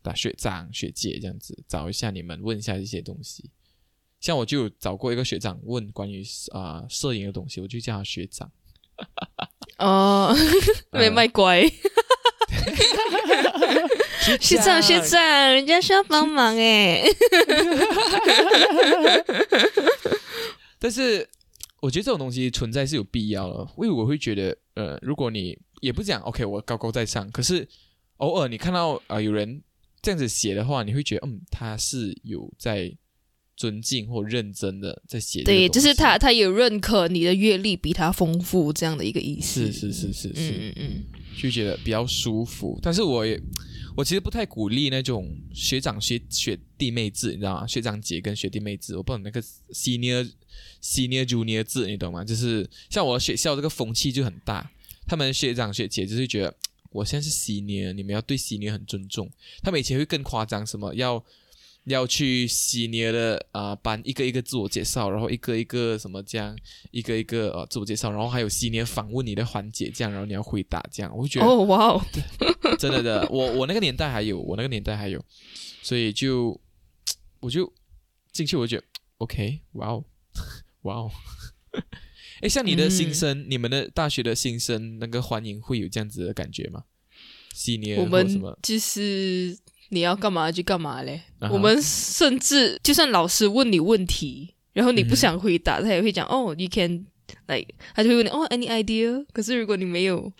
[0.02, 3.50] 打学长学姐这样子，找一下你们，问一下这些东西。
[4.20, 8.50] 像我就找过一个学长问关于啊摄影的东西，我就叫他学长。
[9.78, 10.34] 哦，
[10.92, 11.68] 没卖乖。
[14.40, 15.20] 学长学长，
[15.52, 17.04] 人家需要帮忙哎。
[20.78, 21.28] 但是
[21.84, 27.68] 我觉得这种东西存在是有必要的，因为我会觉得，呃，如果你也不讲 OK，我高高在上，可是
[28.16, 29.62] 偶尔你看到啊有人
[30.00, 32.96] 这样子写的话，你会觉得，嗯，他是有在。
[33.56, 39.70] 尊敬或认真的在写，对，就是他，他有认可你的阅历比他丰富这样的一个意思。
[39.70, 41.04] 是是是是是，嗯嗯嗯，
[41.40, 42.76] 就觉得比较舒服。
[42.82, 43.40] 但是我也，
[43.96, 47.66] 我其实不太鼓励那种学长学学弟妹制，你知道吗？
[47.66, 50.30] 学长姐跟学弟妹制，我不懂那个 senior
[50.82, 52.24] senior junior 制，你懂吗？
[52.24, 54.70] 就是像我学校这个风气就很大，
[55.06, 56.54] 他们学长学姐就是觉得
[56.90, 59.30] 我现在是 senior，你们要对 senior 很尊重。
[59.62, 61.24] 他们以前会更夸张，什么要。
[61.84, 66.56] 要去悉尼的啊班一个一个自我介绍，然后一个一个什么这样，
[66.90, 72.02] 一个一个呃自我介绍，然后还有悉尼访问你的环节这样，然后你要回答这样，我觉得哦哇哦，
[72.78, 75.22] 真的的，我我那个年代还有，我那个年代还有，
[75.82, 76.58] 所以就
[77.40, 77.70] 我就
[78.32, 78.84] 进去，我觉得
[79.18, 80.04] OK，哇哦，
[80.82, 81.10] 哇哦，
[82.40, 86.84] 哎，像你的新生，你们的大学的新生那个欢迎会有这样子的感觉吗？
[87.52, 88.26] 悉尼我们
[88.62, 89.58] 就是。
[89.94, 91.22] 你要干嘛就干嘛嘞。
[91.50, 97.06] 我们甚至就算老师问你问题，然后你不想回答，他也会讲哦，you can
[97.46, 99.24] like，他就会问你哦，any idea？
[99.32, 100.32] 可是如果你没有，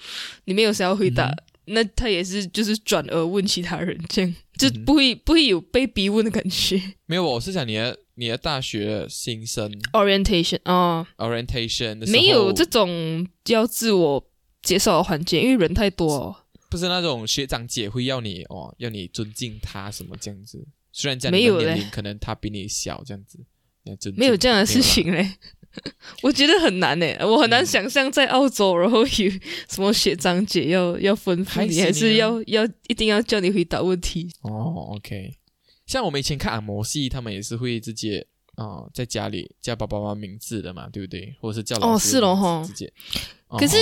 [0.47, 1.31] 你没有想要回答，
[1.67, 6.81] 那他也是就是转而问其他人，这样就不会不会有被逼问的感觉。
[7.07, 14.27] 没有，我是讲你的你的大学新生 orientation 啊，orientation 没有这种要自我
[14.63, 16.44] 介绍的环节，因为人太多。
[16.75, 20.67] 不是那种学长姐会要你哦，要你尊敬他什么这样子。
[20.91, 23.39] 虽然讲你的年龄可能他比你小这样子，
[24.17, 25.35] 没有这样的事情嘞。
[26.21, 29.31] 我觉得很难诶，我很难想象在澳洲，然后有
[29.71, 34.29] 什么学长姐要要吩咐你，还是要要一定要叫你回答问题。
[34.41, 35.33] 哦，OK。
[35.87, 41.37] 像我们以前看按摩戏，他们也是会直接啊在家里叫爸爸妈妈名字的嘛，对不对？
[41.41, 42.93] 或者是叫哦是了哈，直接。
[43.51, 43.77] 可是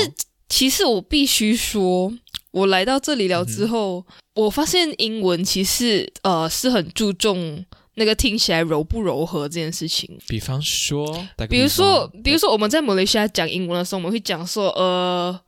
[0.51, 2.13] 其实我必须说。
[2.53, 10.19] 我来到这里了之后，我发现英文其实呃是很注重那个听起来柔不柔和这件事情。
[10.29, 15.41] 比方说，比如说，比如说我们在马来西亚讲英文的时候，我们会讲说呃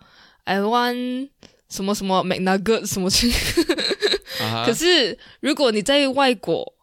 [0.45, 1.29] ，I want
[1.71, 3.31] 什么什么 make a good 什么去。
[4.67, 6.75] 可是如果你在外国，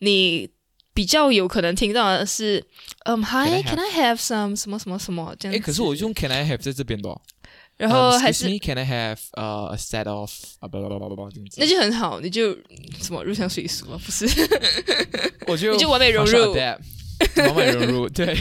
[0.00, 0.50] 你
[0.92, 2.64] 比较有可能听到的是，
[3.04, 5.56] 嗯，Hi，Can I have some 什么什么什么这样。
[5.56, 7.08] 哎，可是我用 Can I have 在这边的。
[7.77, 10.31] 然后还是，Can I have a set of？
[11.57, 12.53] 那就很好，你就
[13.01, 13.99] 什么入乡随俗啊？
[14.05, 14.25] 不是，
[15.47, 18.37] 我就你就完美融入，完美融入，对。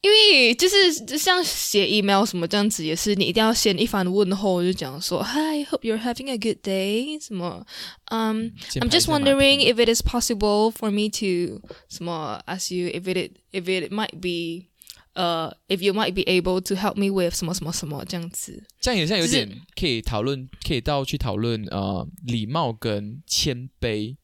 [0.00, 7.18] 因为就是像写 email 什么这样子，也是你一定要先一番问候，就讲说，Hi，hope you're having a good day。
[7.24, 7.64] 什么，
[8.06, 13.64] 嗯，I'm just wondering if it is possible for me to 什么 ask you if it if
[13.64, 14.68] it might be。
[15.13, 24.15] 呃，if you might be able to help me with 什么什么什么这样子，这样也像有点可以讨论，可以到去讨论呃礼貌跟谦卑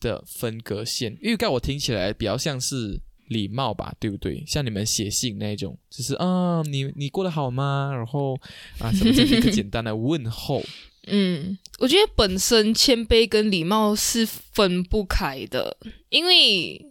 [0.00, 1.18] 的分隔线。
[1.20, 4.42] 预告我听起来比较像是礼貌吧，对不对？
[4.46, 7.90] 像你们写信那种，就是啊，你你过得好吗？
[7.94, 8.34] 然后
[8.78, 10.62] 啊，什么这一个简单的问候。
[11.10, 15.76] 嗯，我觉得本身谦卑跟礼貌是分不开的，
[16.08, 16.82] 因为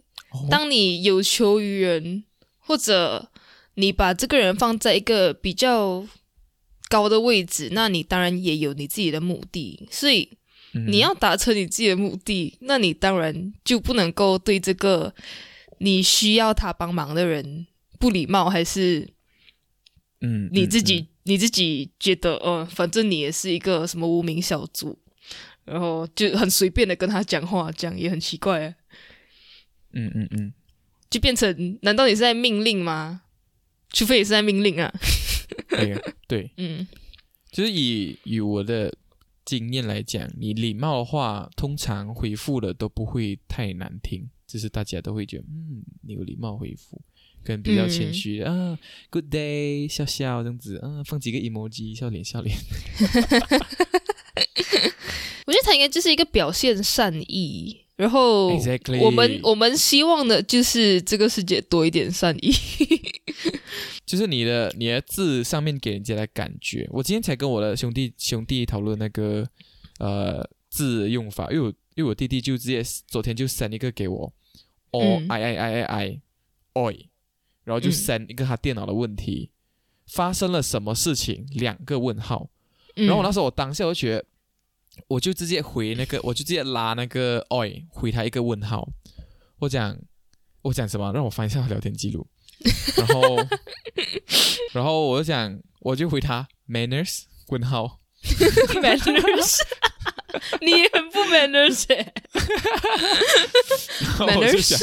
[0.48, 2.22] 当你有求于人。
[2.68, 3.30] 或者
[3.76, 6.06] 你把这个人放在一个比较
[6.90, 9.88] 高的位置，那你当然也有你自己的目的。
[9.90, 10.36] 所以
[10.72, 15.14] 你要达成你自己的目的，那你当然就不能够对这个
[15.78, 17.66] 你需要他帮忙的人
[17.98, 19.08] 不礼貌，还是
[20.20, 24.98] 嗯，你自己你自己觉得，呃，反正你也是一个什么无名小卒，
[25.64, 28.74] 然后就很随便的跟他讲话，讲也很奇怪。
[29.92, 30.52] 嗯嗯嗯。
[31.10, 33.22] 就变成，难道你是在命令吗？
[33.90, 34.92] 除非也是在命令啊。
[35.68, 36.86] 对对， 嗯，
[37.50, 38.94] 就是以以我的
[39.44, 47.00] 经验来讲，你礼貌的话，通常回复的都不会太难听，就是大家都会觉得，嗯，你有礼貌回复，
[47.42, 52.54] 可能比较谦虚啊，Good day，笑笑这样子，啊，放几个 emoji，笑脸笑脸。
[55.46, 58.46] 我觉得他应该就是一个表现善意，然后
[59.00, 62.52] 我们我们希望的就是这个世界多一点善意。
[64.06, 66.88] 就是你的你的字上面给人家的感觉。
[66.92, 69.44] 我今天才跟我的兄弟兄弟讨论那个
[69.98, 74.32] 呃字的用法，因为我因为我弟弟就直接昨天就 send 一个给我
[74.92, 76.20] ，o 嗯 i i i i i
[76.74, 77.06] oi，
[77.64, 79.50] 然后就嗯 send 一个他电脑的问题，
[80.06, 81.46] 发生了什么事情？
[81.52, 82.48] 两个问号。
[82.94, 84.24] 然然后我那时候我当下我就觉得，
[85.06, 88.88] 我就直接回那个， 我就直接拉那个 oi 回他一个问号。
[89.58, 89.96] 我讲
[90.62, 91.12] 我讲什么？
[91.12, 92.26] 让我翻一下聊天记录。
[92.98, 93.36] 然后
[94.72, 98.00] 然后我就讲，我就回他 manners 问号。
[98.82, 99.60] manners，
[100.60, 102.12] 你很不 manners 欸
[104.18, 104.76] 然后我就想，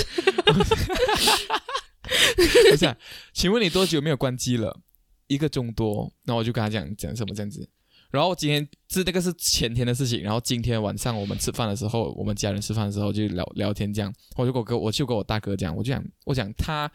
[2.72, 2.96] 我想，
[3.34, 4.80] 请问你多久没有关机了？
[5.28, 6.14] 一个钟多。
[6.24, 7.68] 然后我就跟他讲讲什么这样子。
[8.12, 16.90] 然后今天是那个是前天的事情，然后今天晚上我们吃饭的时候，我们家人吃饭的时候就聊聊天这样，我就跟我，我就跟我大哥讲，我就讲，我讲他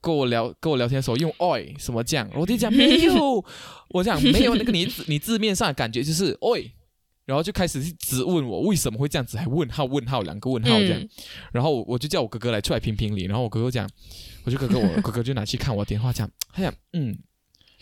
[0.00, 3.44] 跟我聊跟我聊天的时候用 oi 什么这样，我弟讲没有，
[3.90, 6.70] 我讲没有那个你你字面上的感觉就是 oi，
[7.26, 11.08] 然后就开始质问我为什么会这样子，还问号问号两个问号这样，
[11.52, 13.86] 然后我就叫我哥哥来出来评评理，然后我哥哥讲，
[14.44, 17.18] 我就哥哥我哥哥就拿去看我电话讲，他讲嗯。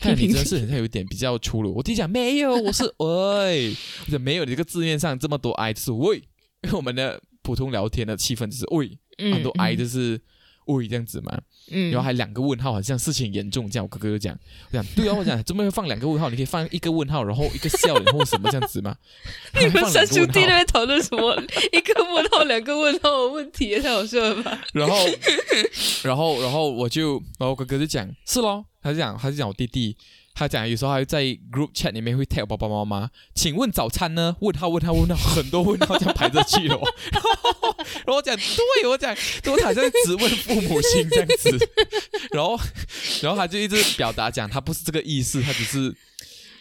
[0.01, 1.75] 看你真的是很像有一点比较粗鲁。
[1.75, 3.75] 我弟讲没有，我是 喂，
[4.13, 6.17] 我没有，你这个字面上这么多 i 就是喂，
[6.63, 10.21] 因为我们的普通聊天的气氛就是喂，嗯很多 i 就是
[10.67, 13.85] 喂这样子嘛，嗯，然后还两个问号，好像事情严重这样。
[13.85, 14.39] 我哥哥就讲，
[14.71, 16.31] 我讲对啊，我讲怎么会放两个问号？
[16.31, 18.95] 你可以放一个问号，然后一个笑脸或什么这样子吗？
[19.61, 21.35] 你们三兄弟在那边讨论什么？
[21.73, 24.61] 一个问号，两个问号的问题，也太好笑了吧？
[24.73, 24.97] 然后，
[26.05, 29.97] 然后，然后我就，然后我哥哥就讲是咯，他就讲，他就讲我弟弟，
[30.41, 31.23] 他讲有时候还会在
[31.53, 34.35] group chat 里面会 tag 我爸爸妈妈，请问早餐呢？
[34.41, 36.81] 问号问号问号，很多问号这样排着去了哦。
[37.13, 37.31] 然后，
[37.93, 41.51] 然后我讲对，我讲，我好像在质问父母亲这样子。
[42.33, 42.59] 然后，
[43.21, 45.95] 然后他就一直表达讲他不是这个意思，他只是。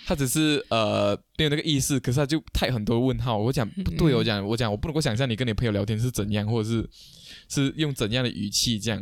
[0.05, 3.37] 他只是呃没有那个意思，可是他就太很多问号。
[3.37, 6.89] 我讲不对，嗯我讲我讲我不能够想象你跟你朋友聊天是怎样，或者是
[7.47, 8.99] 是用怎样的语气这样，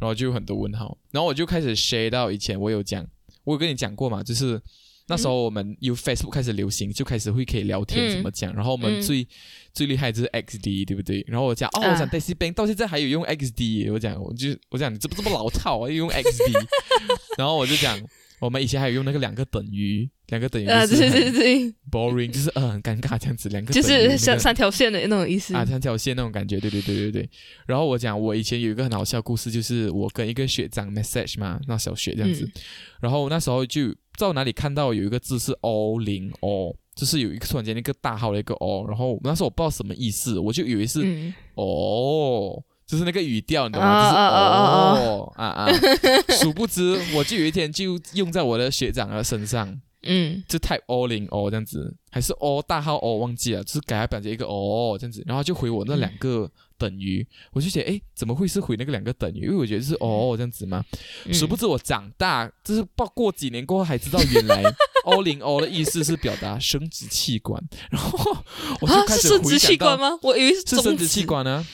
[0.00, 0.98] 然后就有很多问号。
[1.12, 3.06] 然后我就开始 share 到以前我有讲，
[3.44, 4.60] 我有跟你讲过嘛，就是
[5.08, 8.54] 那时候我们有 Facebook 开始流行，就开始会可以聊天嗯怎么讲。
[8.54, 9.26] 然后我们嗯最、
[9.72, 11.24] 最厉害就是 XD，对不对？
[11.26, 16.66] 然后我讲哦，啊我讲 Daisy Bank 到现在还有用 XD，我讲我就我讲你这不这么老套啊，又用 XD，
[17.38, 17.98] 然后我就讲。
[18.40, 25.54] 我们以前还有用那个两个等于，两个等于啊，对对对，boring，就是呃很尴尬这样子，两个就是三三条线的那种意思。
[25.54, 27.30] 啊，三条线那种感觉，对对对对对。
[27.66, 32.44] 然后我讲，我以前有一个很好笑的故事，就是我跟一个学长 message 嘛，那小学这样子。
[32.44, 32.52] 嗯
[33.00, 42.62] 然后那时候就不知道哪里看到有一个字是 o 零 o，就是有一个突然间一个大号的一个 o，然后那时候我不知道什么意思，我就以为是、嗯，哦。
[42.90, 43.88] 就是那个语调，你懂吗？
[43.88, 45.68] 啊就是哦啊啊，
[46.42, 59.44] 殊不知我就有一天就用在我的学长的身上，嗯就 type o 零 o 这样子，还是 all 大号 all 忘记了，就是给他表姐一个 o 这样子，然后就回我那两个等于，我就觉得诶，怎么会是回那个两个等于？
[59.44, 60.84] 因为我觉得是哦这样子嘛，
[61.26, 64.64] 嗯殊不知我长大，就是过过几年过后还知道原来
[65.04, 68.36] all in all 的意思是表达生殖器官，然后
[68.80, 70.18] 我就啊，开始是生殖回想到器官吗？
[70.22, 71.24] 我以为是是生殖器。
[71.24, 71.64] 官呢。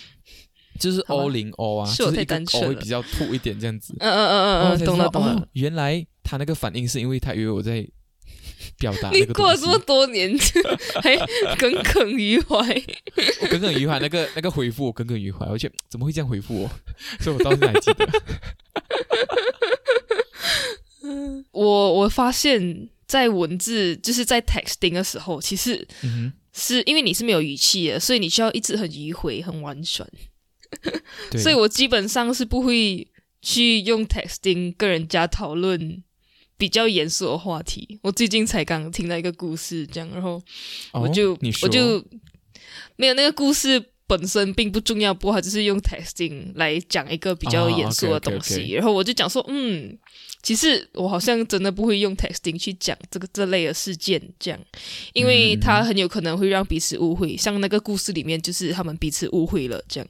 [0.76, 3.94] 就是 O 零 O 啊，是我太单 O 纯了会比较吐一点这样子。
[3.98, 5.48] 嗯嗯嗯嗯嗯，懂了懂了哦。
[5.52, 7.86] 原来他那个反应是因为他以为我在
[8.78, 10.36] 表达 你过了这么多年，
[11.02, 11.16] 还
[11.56, 12.56] 耿耿于怀。
[13.42, 16.70] 我耿耿于怀，那个那个回复我耿耿于怀，而且怎么会这样回复我？
[17.20, 18.06] 所以我到现在还记得。
[21.52, 30.06] 我我发现，在文字就是在 texting 的时候，其实嗯是因为你是没有语气的，所以你需要一直很迂回、很婉转。
[31.38, 33.06] 所以我基本上是不会
[33.42, 36.02] 去用 texting 跟人家讨论
[36.56, 37.98] 比较严肃的话题。
[38.02, 40.42] 我最近才刚听到一个故事，这样，然后
[40.92, 42.04] 哦我就、我就
[42.96, 48.72] 没有那个故事本身并不重要，不过他就是用 texting 来讲一个比较严肃的东西。
[48.72, 49.98] 然后我就讲说，嗯，
[50.42, 54.60] 其实我好像真的不会用 texting 去讲这个这类的事件，这样，
[55.12, 57.36] 因为它很有可能会让彼此误会。
[57.36, 60.08] 像那个故事里面，就是他们彼此误会了，这样，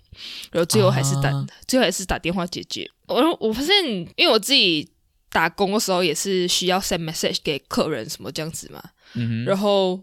[0.53, 2.87] 然后最后还是打，啊最后还是打电话解决。
[3.09, 3.75] 然后我发现，
[4.17, 4.87] 因为我自己
[5.31, 8.83] 打工的时候也是需要 send message 给客人什么这样子嘛，
[9.15, 9.99] 嗯，然后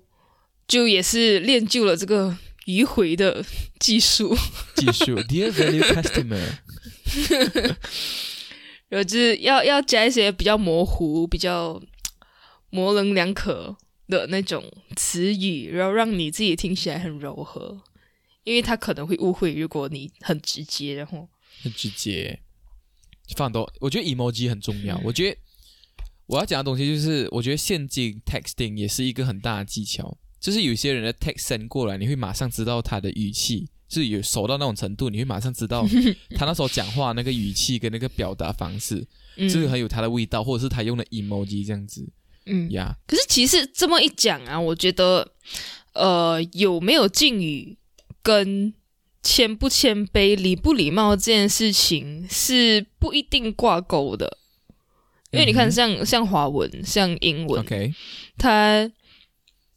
[0.68, 2.36] 就也是练就了这个
[2.66, 3.44] 迂回的
[3.80, 4.36] 技术，
[4.76, 6.58] 技术， Dear value customer，
[8.90, 11.82] 然后就是要要加一些比较模糊、比较
[12.70, 13.76] 模棱两可
[14.08, 14.64] 的那种
[14.96, 17.82] 词语，然后让你自己听起来很柔和，
[18.44, 21.28] 因为他可能会误会，如果你很直接，然后
[21.64, 22.40] 很直接，
[23.36, 23.72] 放多。
[23.80, 25.00] 我觉得 emoji 很重要。
[25.04, 25.38] 我觉得
[26.28, 30.18] 我要讲的东西就是，我觉得现今 texting 也是一个很大的技巧。
[30.44, 35.88] 就是有些人的 text send 过来，你会马上知道他的语气，就是有熟到那种程度，你会马上知道
[36.36, 42.06] 他那时候讲话那个语气跟那个表达方式，嗯就是很有他的味道，或者是他用的 emoji 这样子
[42.46, 42.94] 嗯呀。
[43.08, 45.32] 可是其实这么一讲啊，我觉得，
[45.94, 47.78] 呃，有没有敬语
[48.22, 48.74] 跟
[49.22, 54.40] 谦不谦卑、礼不礼貌这件事情是不一定挂钩的。
[55.32, 57.92] 因为你看像，像华文、像英文 OK，
[58.38, 58.92] 它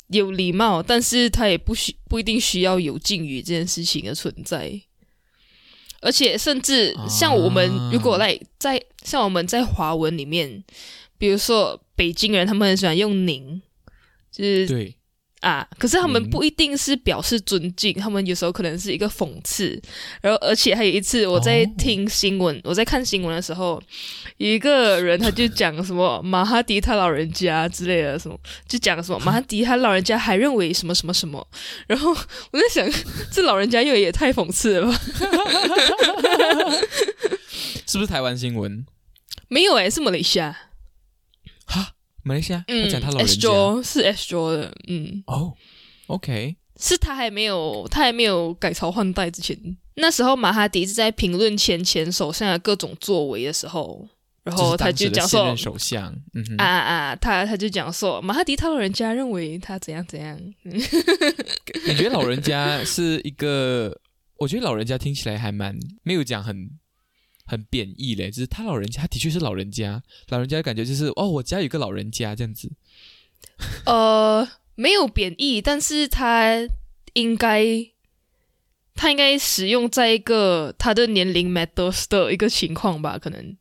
[0.08, 4.80] 有礼貌，但是他也不需不一定需要有敬语这件事情的存在。
[6.00, 10.62] 而且甚至像我们啊如果来在像我们在华文里面，
[11.18, 13.60] 比如说北京人，他们很喜欢用“您”，
[14.30, 14.95] 就是对，
[15.40, 19.80] 啊，可是他们不一定是表示尊敬，他们有时候可能是一个讽刺。
[20.20, 23.80] 然后，而且还有一次我在哦听新闻，我在看新闻的时候，
[24.38, 31.46] 有一个人他就讲什么马哈迪他老人家之类的什么，就讲什么 马哈迪他老人家还认为什么什么什么。
[31.86, 32.90] 然后我在想，
[33.30, 35.00] 这老人家又也太讽刺了吧？
[37.86, 38.84] 是不是台湾新闻？
[39.48, 40.65] 没有诶、是马来西亚，哈，
[42.26, 45.22] 马来西亚，他嗯讲他老人家是 S Jo 的，嗯。
[45.28, 45.54] 哦
[46.08, 49.56] ，OK，是他还没有他还没有改朝换代之前，
[49.94, 54.08] 那时候马哈迪是在评论前前首相的各种作为的时候，
[54.42, 60.80] 然后他就讲说首相，嗯啊啊，他他就讲说马哈迪他老人家认为他怎样怎样，你
[61.94, 64.00] 觉得老人家是一个？
[64.38, 66.68] 我觉得老人家听起来还蛮没有讲很
[67.46, 72.70] 很贬义嘞，就是他老人家，他的确是老人家，老人家的感觉就是哦，我家有个老人家这样子。
[73.86, 76.68] 呃，没有贬义，但是他
[77.14, 77.64] 应该
[78.94, 83.56] 他应该使用在一个他的年龄 matters 的一个情况吧，可能。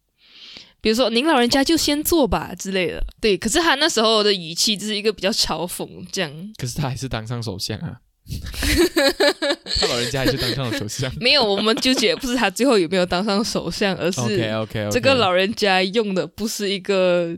[0.81, 3.35] 比如说，您老人家就先坐吧之类的，对。
[3.35, 8.01] 可是他那时候的语气就是一个比较嘲讽这样，可是他还是当上首相啊，
[9.79, 11.11] 他老人家还是当上了首相。
[11.21, 17.37] 没有，我们纠结不是他最后有没有当上首相，而是 OK OK，这个老人家用的不是一个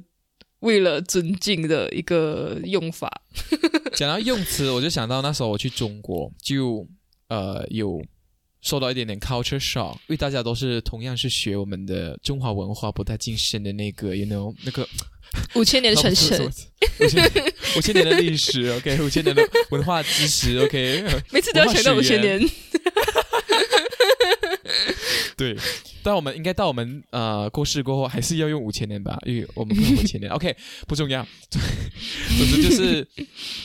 [0.60, 3.22] 为了尊敬的一个用法。
[3.94, 6.88] 讲到用词，我就想到那时候我去中国，就
[7.28, 8.02] 呃有
[8.62, 14.88] 受到一点点 culture shock，因为大家都是同样是学我们的中华文化不太精深的那个，you know 那个
[15.56, 16.46] 五千年的传承，
[17.00, 17.32] 五千
[17.78, 22.40] 五千年的历史， OK，五千年的文化知识，OK， 每次都要强调五千年。
[25.36, 25.56] 对，
[26.02, 30.56] 但我们应该到我们呃过世过后，还是要用五千年吧，因为我们不用五千年，OK，
[30.88, 31.26] 不重要。
[31.52, 33.08] 总之就是，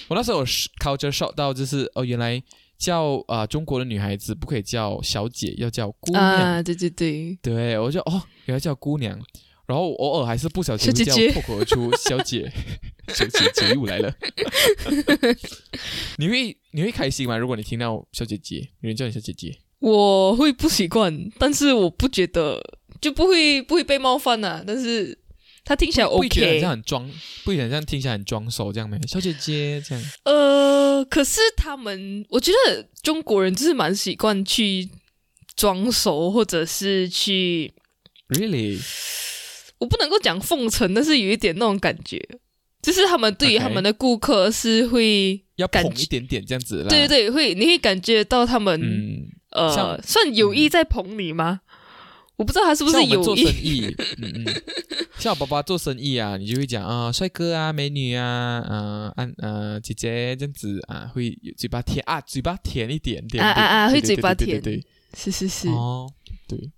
[0.09, 2.43] 我那时候有 culture shock 到，就是哦，原来
[2.79, 6.23] 叫啊、呃中国的女孩子不可以叫小姐，要叫姑娘。
[6.23, 9.19] 啊，对对对，对，我就哦，原来叫姑娘，
[9.73, 12.53] 然后偶尔还是不小心叫小姐姐破口而出小姐，
[13.09, 14.15] 小姐姐又来了。
[16.19, 17.39] 你会你会开心吗？
[17.39, 22.63] 如果你听到小姐姐，有人叫你小姐姐，我会不习惯，但是我不觉得
[23.01, 25.19] 就不会不会被冒犯呐、但是
[25.65, 27.11] 他听起来不会觉得很 OK，像很装，
[27.45, 29.01] 不会很像听起来很装熟这样没？
[29.09, 34.91] 小姐姐这样，呃，可是他们，我觉得中国人就是蛮习惯去
[35.57, 37.73] 装熟，或者是去
[38.29, 38.79] ，really
[39.83, 42.17] 我不能够讲奉承，但是有一点那种感觉，
[42.81, 46.89] 就是他们对于他们的顾客是会，要捧一点点这样子啦。
[46.89, 51.63] 对对对，会你会感觉到他们、嗯，呃像算有意在捧你吗？
[52.37, 54.63] 我不知道他是不是有做生意， 嗯嗯，
[55.19, 64.49] 像我爸爸做生意啊，你就会讲啊，帅哥啊，美女啊，呃，安呃姐姐这样子啊，会有嘴巴甜啊，嘴巴甜一点点，啊啊啊会嘴巴甜。
[64.49, 64.87] 对对对对。
[65.15, 65.69] 是是是。
[65.69, 66.09] 哦，
[66.49, 66.71] 对，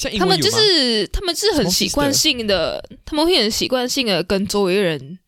[0.00, 5.18] 像他们就是他们是很习惯性的，他们会很习惯性的跟周围人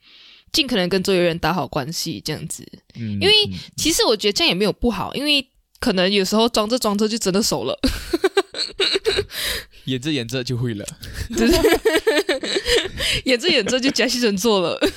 [0.51, 2.67] 尽可能跟周围人打好关系，这样子。
[2.95, 5.47] 嗯，因为嗯其实我觉得这样也没有不好，因为
[5.79, 7.79] 可能有时候装着装着就真的熟了，
[9.85, 10.87] 演着演着就会了，
[11.37, 11.53] 就 是
[13.25, 14.81] 演着演着就假戏真做了。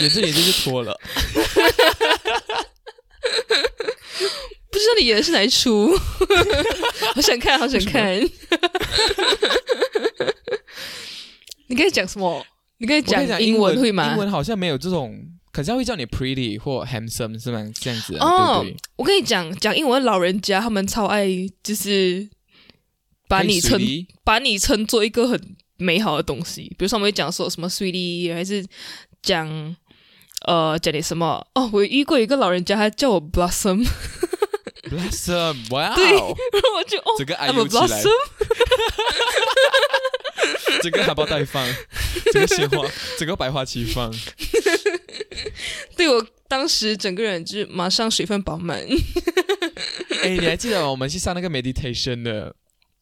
[0.00, 0.96] 演着演着就脱了。
[4.80, 5.94] 不知道你演的是哪一出，
[7.14, 8.18] 好想看，好想看。
[11.68, 12.44] 你可以讲什么？
[12.78, 14.16] 你刚才我跟你讲英文会吗英？
[14.18, 15.14] 文好像没有这种，
[15.52, 17.70] 可是他会叫你 pretty 或 handsome 是吗？
[17.78, 18.66] 这样子啊，哦。
[18.96, 21.28] 我跟你讲，讲英文老人家他们超爱，
[21.62, 22.26] 就是
[23.28, 23.78] 把你称
[24.24, 25.38] 把你称作一个很
[25.76, 26.62] 美好的东西。
[26.78, 28.64] 比如说，我们会讲说什么 sweetie，还是
[29.22, 29.46] 讲
[30.46, 33.86] 呃讲点什么哦，我遇过一个老人家，他叫我 Blossom，
[34.90, 36.36] Blessome，wow！
[37.16, 38.02] 整个爱如起来，
[40.82, 41.64] 整个含苞待放，
[42.32, 42.84] 整个鲜花，
[43.18, 44.12] 整个百花齐放。
[45.96, 48.80] 对我当时整个人就马上水分饱满。
[50.22, 50.90] 诶， 你还记得吗？
[50.90, 52.54] 我们去上那个 meditation 的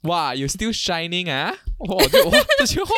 [0.03, 2.05] 哇，you still shining 啊，哇，
[2.59, 2.95] 这句话。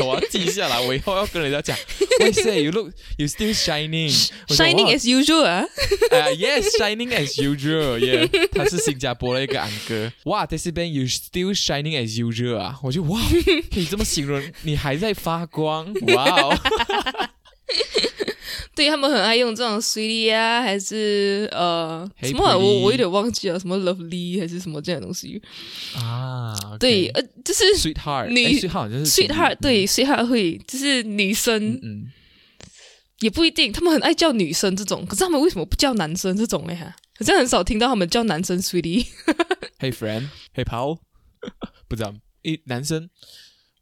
[0.00, 1.76] 我要记下来，我以后要跟人家讲。
[2.20, 4.12] I say you look, you still shining,
[4.48, 5.64] Shining as usual 啊，
[6.10, 7.98] 啊、y e s shining as usual.
[7.98, 10.12] Yeah，他是新加坡的一个安哥。
[10.24, 12.78] 哇，在这边 you still shining as usual 啊！
[12.82, 13.20] 我就哇，
[13.72, 15.92] 可以这么形容，你还在发光。
[16.08, 16.58] 哇哦，
[18.76, 25.40] 对他们很爱用这种 sweetie 啊，还是呃 Hey 什么啊、我我有点忘记了，什么 lovely 还是什么这样的东西。
[25.96, 32.12] 啊，对，呃，就是 sweetheart，女哎，sweetheart 就是 sweetheart，对 sweetheart 会，就是女生、嗯嗯，
[33.20, 36.74] 也不一定，他们很爱叫女生这种，可是他们为什么不叫男生这种嘞？
[36.74, 39.06] 哈，好像很少听到他们叫男生 sweetie。
[39.78, 40.98] Hey friend，Hey pal，
[41.88, 43.08] 不知道，一男生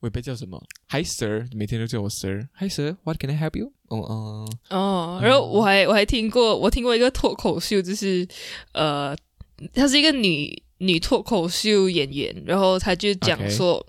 [0.04, 3.72] 我也不知道叫什么，Hi sir，每天都叫我 sir，Hi sir，What can I help you？
[3.88, 8.28] 哦嗯，哦，然后我还我还听过，我听过一个脱口秀，就是
[8.72, 9.16] 呃，
[9.72, 13.82] 她是一个女女脱口秀演员，然后她就讲说，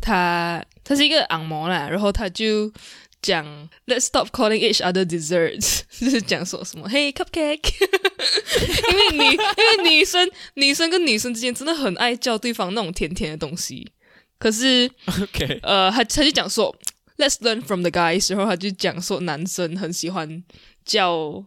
[0.00, 2.72] 她她是一个昂模啦，然后她就
[3.20, 3.44] 讲
[3.86, 7.72] Let's stop calling each other desserts， 就是讲说什么 Hey cupcake，
[8.92, 13.90] 因为女因为女生女生跟女生之间真的很爱叫对方那种甜甜的东西，
[14.38, 16.74] 可是 OK，呃，他他就讲说
[17.16, 20.42] ，Let's learn from the guys，然后他就讲说，男生很喜欢
[20.84, 21.44] 叫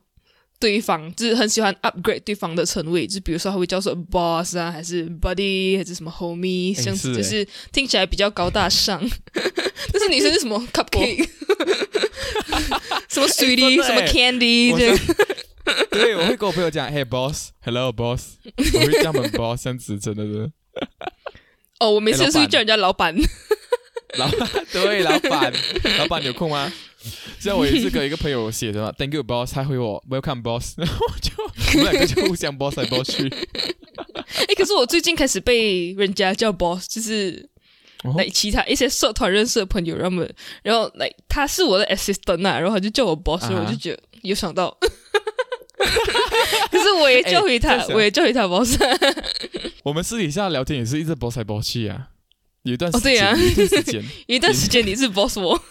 [0.60, 9.00] 对方，就是很喜欢 upgrade 对方的称谓，就比如说他会叫说 boss 啊，还是 buddy，还是什么 homie，诶这样子，就是听起来比较高大上。
[9.92, 11.30] 但是女生是什么 cupcake，
[13.08, 14.98] 什么的什么 candy，这样。
[15.92, 18.38] 对，我会跟我朋友讲，Hey boss，Hello boss，
[18.74, 20.52] 我会叫他们 boss，这样子真的是。
[21.80, 23.16] 哦，我每次诶老板都是会叫人家老板。
[24.18, 24.30] 老
[24.74, 25.54] 对老板，
[26.00, 26.72] 老板有空吗？
[27.40, 31.32] 像我有一次跟一个朋友写的嘛， Thank you boss，他回我 Welcome boss，然后我就
[31.80, 33.30] 我们两个就互相 boss 来 boss 去。
[33.30, 37.48] 哎，可是我最近开始被人家叫 boss，就是
[38.04, 44.76] 哦来其他一些社团认识的朋友，让他们，然后来他是我的 assistant 啊，然后他就叫我 boss，、啊哈然后我就觉得有想到，
[46.72, 48.78] 可是我也叫回他，我也叫回他 boss，
[49.84, 52.10] 我们私底下聊天也是一直 boss 来 boss 去啊。
[52.64, 53.34] 有一段时间，哦对啊。
[53.38, 55.58] 有一段时间， 有一段时间你是 boss 我，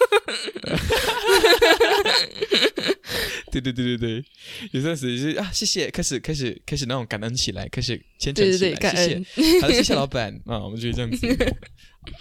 [3.53, 4.25] 对对对对对，
[4.73, 9.23] 有段时间就是啊，谢谢，开始开始开始那种感恩起来，开始虔诚起来，对对对，感谢，
[9.61, 10.35] 好，谢谢老板。
[10.47, 11.27] 啊，我们就这样子。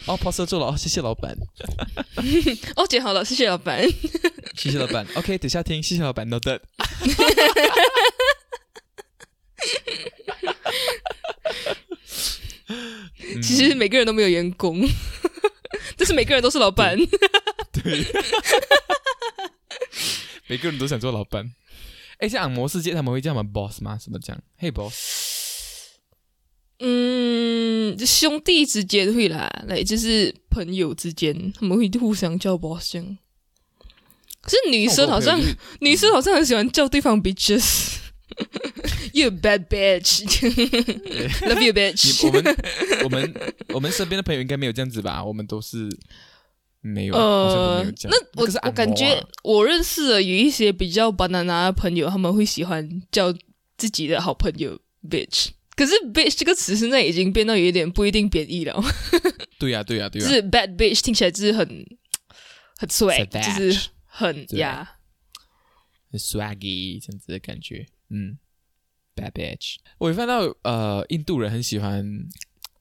[0.05, 1.35] 哦 p o s 做了哦，谢谢老板，
[2.75, 3.83] 哦，剪好了，谢谢老板。
[4.55, 5.05] 谢谢老板。
[5.15, 6.59] OK，等下听，谢谢老板，noted。
[12.69, 14.87] 嗯 其实每个人都没有员工，
[15.97, 16.97] 但是每个人都是老板。
[17.71, 18.05] 对，
[20.47, 21.53] 每个人都想做老板。
[22.19, 23.97] 哎，像按摩世界他们会叫我们 boss 吗？
[24.01, 24.95] 什么讲？Hey boss，
[26.79, 33.17] 嗯，兄弟之间会啦，来就是朋友之间，他们会互相叫 boss 这样。
[34.41, 35.39] 可是女生好像
[35.81, 37.97] 女生好像很喜欢叫对方 bitches。
[39.13, 40.21] You bad bitch,
[41.47, 42.31] love you 你 bitch 我。
[42.31, 42.57] 们
[43.05, 43.33] 我们
[43.73, 45.23] 我们身边的朋友应该没有这样子吧？
[45.23, 45.89] 我们都是
[46.81, 53.33] 没有，呃有，那我是啊我感觉我认识的有一些比较 banana 的朋友，他们会喜欢叫
[53.75, 55.47] 自己的好朋友 bitch。
[55.77, 58.77] 可是 bitch 这个词现在已经变到有一点不一定贬义了，
[59.57, 61.65] 对呀对呀对呀，就是 bad bitch 听起来就是很
[62.77, 64.95] 很 swag，就是很呀。
[66.09, 67.85] 很 swaggy 这样子的感觉。
[68.09, 68.39] 嗯
[69.15, 69.75] ，bad bitch。
[69.97, 72.03] 我也看到呃，印度人很喜欢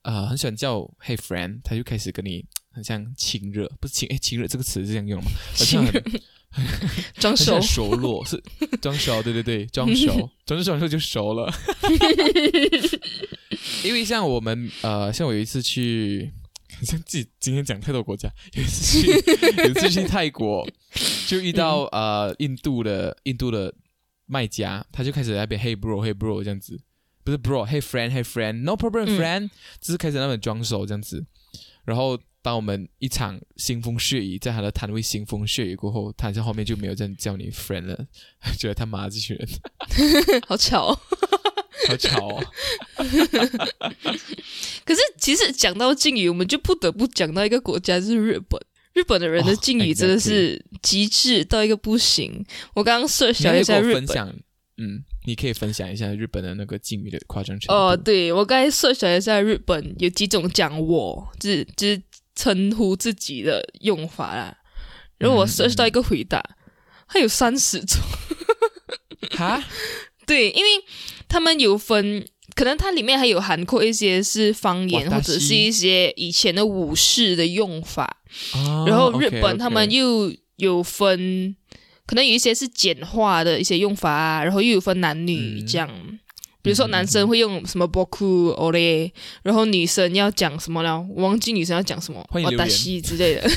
[0.03, 5.31] 呃，很喜欢叫 Hey friend，他就开始跟你很像亲热，不是亲哎亲热这个词是这样用吗？
[5.57, 6.03] 好像很
[7.21, 8.43] 装熟熟络，是
[8.81, 11.53] 装熟，对对对，装熟，装熟完之后就熟了。
[13.85, 16.33] 因为像我们呃，像我有一次去，
[16.73, 19.11] 好像自己今天讲太多国家，有一次去，
[19.59, 20.67] 有一次去泰国，
[21.27, 23.75] 就遇到呃印度的印度的
[24.27, 26.81] 卖家，他就开始在那边 Hey bro Hey bro 这样子，
[27.23, 31.27] 不是 bro Hey friend Hey friend No problem 嗯 friend，、就是开始在那边装熟这样子，
[31.85, 32.19] 然后。
[32.47, 38.07] 当我们一场腥风血雨，在他的摊位腥风血雨过后，他在后面就没有这样叫你 friend 了，
[38.57, 39.49] 觉得他妈这群人
[40.47, 41.01] 好巧哦。
[41.89, 42.45] 好巧哦。
[44.87, 48.61] 可是其实讲到敬语，我们就不得不讲到一个国家，就是日本。
[48.93, 52.47] 日本的人的哦敬语真的是极致到一个不行。
[52.75, 54.29] 我刚刚以跟一下日本，分享，
[54.77, 57.75] 嗯，你可以分享一下日本的那个敬语的夸张程度。
[57.75, 62.01] 哦，对我刚才 search 了一下日本有几种讲我，就是就是
[62.37, 64.57] 称呼自己的用法啦。
[65.19, 66.41] 然后我嗯 search 到一个回答，
[67.09, 67.99] 它有三十种。
[69.31, 69.65] 哈，
[70.27, 70.71] 对，因为
[71.27, 72.25] 他们有分，
[72.55, 78.19] 可能它里面还有含括一些是方言，或者是一些以前的武士的用法。
[78.55, 81.57] 哦然后日本他们又有分，
[82.07, 85.89] 可能有一些是简化的一些用法啊，然后又有分男女嗯这样。
[86.67, 89.09] 比如说男生会用什么 boku ole，
[89.45, 91.01] 然后女生要讲什么呢？
[91.15, 93.49] 我忘记女生要讲什么，欢迎留言西之类的。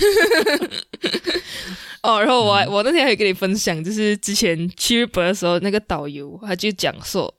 [2.03, 7.33] 哦，然后我、嗯我那天还跟你分享，就是之前去日本的时候，那个导游他就讲说，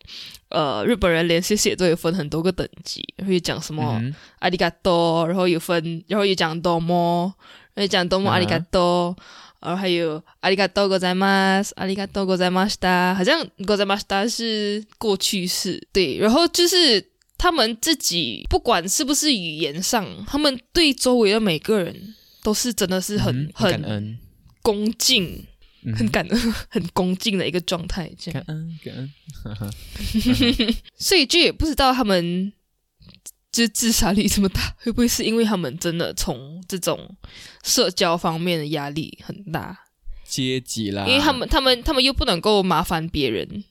[0.48, 7.32] 呃，日本人连谢谢都有分很多个等级，会讲什么、嗯阿里嘎多，然后有分，然后有讲多么，
[7.74, 9.16] 然后讲多么阿里嘎多，
[9.61, 17.03] 然后还有阿里嘎多ございます，阿里嘎多ございました，好像ございました是过去式，对，然后就是
[17.37, 24.17] 他们自己不管是不是语言上，他们对周围的每个人都是真的是很、嗯感很恩，
[24.61, 25.45] 恭敬，
[25.83, 28.55] 嗯很感恩、 很恭敬的一个状态，这样感。
[28.55, 32.53] 恩感恩， 所以就也不知道他们
[33.52, 37.16] 就自杀率这么大， 会不会是因为他们真的从这种
[37.64, 39.76] 社交方面的压力很大，
[40.24, 43.64] 阶级啦，因为他们他们他们又不能够麻烦别人，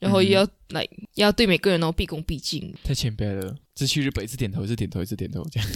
[0.00, 2.74] 然后又要来、要对每个人都毕恭毕敬。
[2.82, 5.68] 太谦卑了，只去日本一次点头，一次点头，一次点头，这样。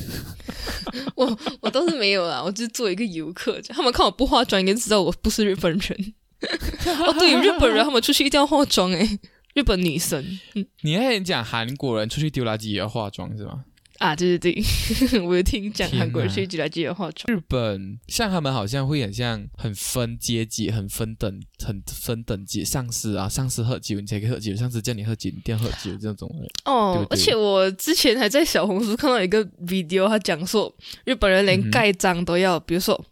[1.15, 6.15] 我我倒是没有啦，我就做一个游客，他们看我不化妆，应该知道我不是日本人。
[7.07, 9.19] 哦，对，日本人他们出去一定要化妆诶，
[9.55, 10.25] 日本女生，
[10.55, 13.65] 嗯你还讲韩国人出去丢垃圾也要化妆是吗？
[13.99, 14.63] 啊，对对对，
[15.23, 17.33] 我有听讲韩国人出去丢垃圾也要化妆。
[17.33, 26.29] 日本像他们好像会很像很分阶级、很分等、很分等级，上司啊，上司喝酒你才可以喝酒，上司叫你喝酒你一定要喝酒这种。
[26.65, 30.75] 哦，对对而且我之前还在小红书看到一个 video，他讲说
[31.05, 33.05] 日本人连盖章都要，比如说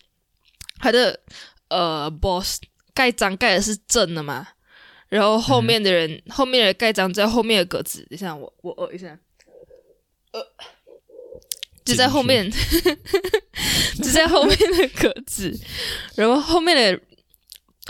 [0.78, 1.20] 他的
[1.68, 2.59] 呃 boss
[2.93, 4.49] 盖章盖的是正的嘛，
[5.11, 9.08] 然后后面的人、后面的盖章在后面的格子，等一下我我呃一下，
[10.32, 10.40] 呃，
[11.84, 12.50] 就在后面，
[14.02, 15.52] 就在后面的格子，
[16.14, 17.00] 然后后面的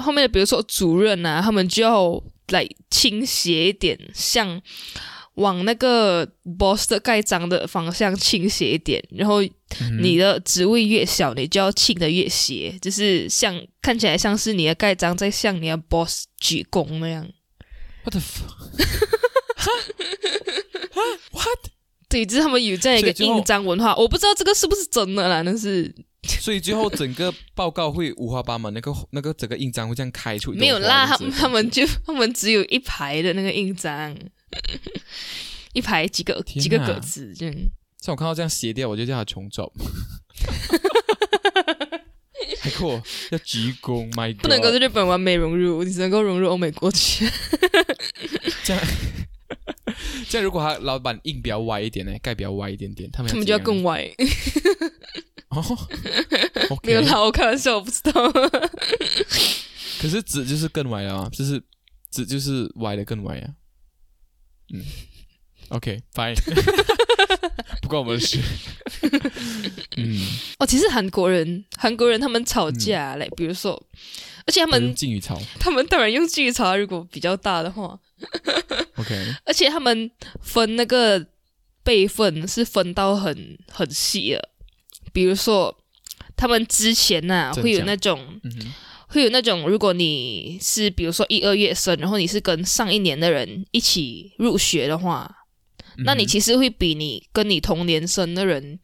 [0.03, 4.61] 后面的比如说主任啊，他们就要来倾斜一点，向
[5.35, 6.27] 往那个
[6.59, 17.27] boss 的盖章的方向倾斜一点，然后嗯你的职位越小，你就要倾的越斜，就是像看起来像是你的盖章在向你的 boss 鞠躬那样。
[18.05, 18.71] what the fuck？
[22.09, 34.13] 对，就是他们有这样一个印章文化，我不知道这个是不是真的啦，但是所以最后整个报告会五花八门，那个 那个整个印章会这样开出没有啦，他们他们就他们只有一排的那个印章，
[35.73, 37.55] 一排几个天几个哪格子这样。
[38.01, 39.73] 像我看到这样斜掉，我就叫他重走。
[42.61, 44.43] 还给我要鞠躬，My God！
[44.43, 46.99] 不能够在日本完美融入，你只能够融入欧美国家。
[48.65, 48.83] 这样，
[50.29, 54.11] 这样如果他老板印比较歪一点呢，盖比较歪一点点，他们他们就要更歪。
[56.83, 58.31] 没有啦，我开玩笑，我不知道。
[60.01, 61.63] 可是纸就是更歪了啊，就是
[62.11, 63.49] 纸就是歪的更歪啊。
[64.73, 64.83] 嗯
[65.69, 66.37] ，OK，fine，、
[67.83, 68.39] 不关我们的事。
[69.97, 70.21] 嗯，
[70.59, 73.73] 哦，其实韩国人，韩国人他们吵架嘞，比如说，
[74.47, 77.99] 而且他他们们用敬语吵他们当然用敬语吵，如果比较大的话
[78.97, 80.11] ，，OK， 而且他们
[80.43, 81.25] 分那个
[81.83, 84.49] 辈分是分到很很细的，
[85.13, 85.77] 比如说
[86.37, 88.41] 他们之前呐、会有那种
[89.11, 95.29] 会有那种，如果你是比如说一二月生，然后你是跟上一年的人一起入学的话，
[96.05, 98.79] 那你其实会比你跟你同年生的人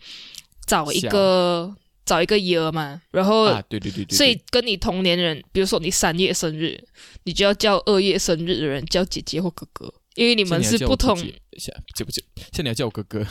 [0.66, 1.72] 早一个
[2.04, 6.82] 早一个 year 嘛，然后、啊，对对对对，所以跟你同年人，比如说你三月生日，
[7.22, 11.16] 你就要叫二月生日的人叫姐姐或哥哥，因为你你们是不同。
[11.16, 12.22] 像姐不姐？
[12.52, 13.24] 现在你要叫我哥哥，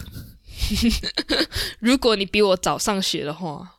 [1.79, 3.74] 如果你比我早上学的话，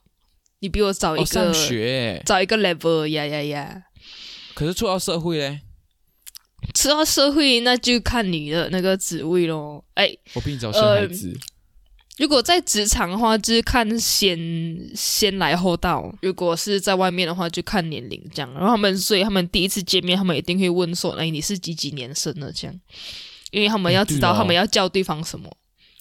[0.61, 3.83] 你比我早一哦，个、上学，早一个 level 呀呀呀。
[4.55, 5.61] 可是出到社会嘞，
[6.75, 9.85] 出到社会，那就看你的那个职位咯。
[9.95, 11.39] 哎，我比你早生孩子，
[12.17, 14.39] 如果在职场的话，就是看先
[14.95, 18.51] 先来后到；如果是在外面的话，就看年龄这样。
[18.55, 22.81] 然后他们，所以他们第一次见面，他们一定会问说：“哎，你是几几年生的？”这样，
[23.51, 25.55] 因为他们要知道他们要叫对方什么，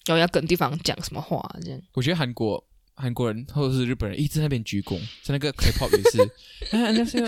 [0.06, 1.78] 然后要跟对方讲什么话，这样。
[1.92, 2.65] 我觉得韩国
[2.98, 6.22] 韩国人或者是日本人一直在那边鞠躬，在那个 K-pop 也是，
[6.74, 7.18] 哎，那是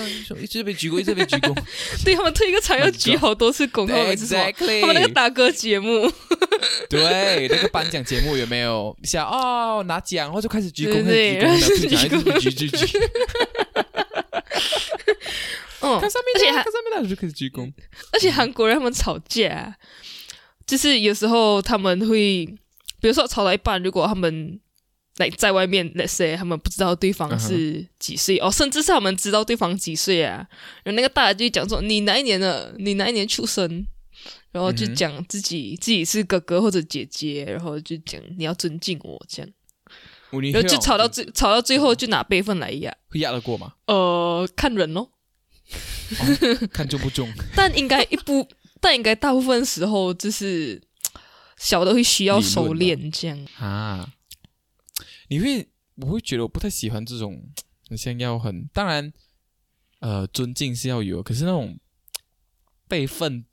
[0.43, 1.55] 一直在那边鞠躬，一直在那边鞠躬。
[2.05, 6.11] 对他们推一个场要鞠好多次躬，他们每次说 Exactly，他们那个打歌节目，
[6.89, 8.97] 对那个颁奖节目有没有？
[9.05, 12.99] 想哦拿奖，然后就开始鞠躬，对开始鞠躬，对然后就举举举举，
[15.81, 17.71] 嗯，看上面的，而且还看上面的就开始鞠躬。
[18.13, 19.77] 而且韩国人他们吵架，
[20.67, 22.47] 就是有时候他们会，
[23.01, 24.59] 比如说吵到一半，如果他们
[25.19, 30.47] 来在外面，let's say 他们不知道对方是几岁、哦，甚至是他们知道对方几岁啊，
[30.85, 33.87] 然后那个大人就会讲说你哪一年的，你哪一年出生，
[34.53, 39.51] 然后就讲自己、自己是哥哥或者姐姐，然后就讲你要尊敬我这样，
[40.31, 43.75] 然然后就吵到最吵到最后就拿辈分来压，会压得过吗？
[43.87, 45.11] 呃，看人咯。
[46.73, 47.31] 看中不中？
[47.55, 48.49] 但应该一部，
[48.81, 50.81] 但应该大部分时候就是
[51.59, 53.39] 小的会需要收敛这样。
[53.59, 54.09] 啊，
[55.29, 55.67] 你会
[55.97, 57.43] 我会觉得我不太喜欢这种，
[57.89, 59.13] 很像要很当然，
[60.01, 61.79] 呃，尊敬是要有，可是那种
[62.87, 63.45] 辈分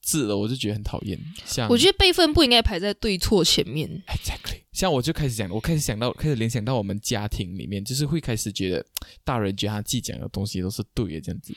[0.00, 1.18] 制的，我就觉得很讨厌。
[1.44, 3.88] 像我觉得辈分不应该排在对错前面。
[4.08, 8.84] exactly，像我就开始讲，我开始想到，开始联想到我们家庭里面，就是会开始觉得
[9.24, 11.54] 大人觉得他自己讲的东西都是对的，这样子。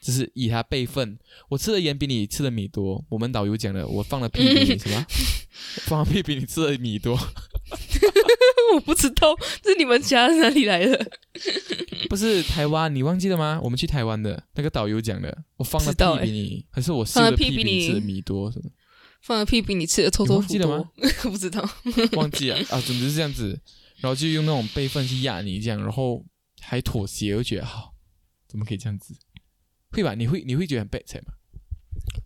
[0.00, 1.18] 就是以他辈分，
[1.48, 3.04] 我吃的盐比你吃的米多。
[3.08, 5.04] 我们导游讲的，我放的屁比你 什么？
[5.86, 7.18] 放的屁比你吃的米多。
[8.74, 11.10] 我不知道是你们家哪里来的？
[12.08, 13.60] 不是台湾，你忘记了吗？
[13.62, 18.50] 我们去台湾的那个导游讲的，我放的知道欸屁比你，还是我放的屁屁比你吃的米多？
[18.50, 18.70] 什么
[19.20, 20.90] 放了屁比你吃的臭豆腐记了多吗？
[21.24, 21.68] 我 不知道。
[22.12, 22.80] 忘记了啊？
[22.80, 23.60] 总之是这样子，
[24.00, 26.24] 然后就用那种辈分去压你，这样，然后
[26.60, 27.94] 还妥协，我觉得好，
[28.46, 29.14] 怎么可以这样子？
[29.90, 30.14] 会吧？
[30.14, 31.32] 你会你会觉得很 bad 才吗？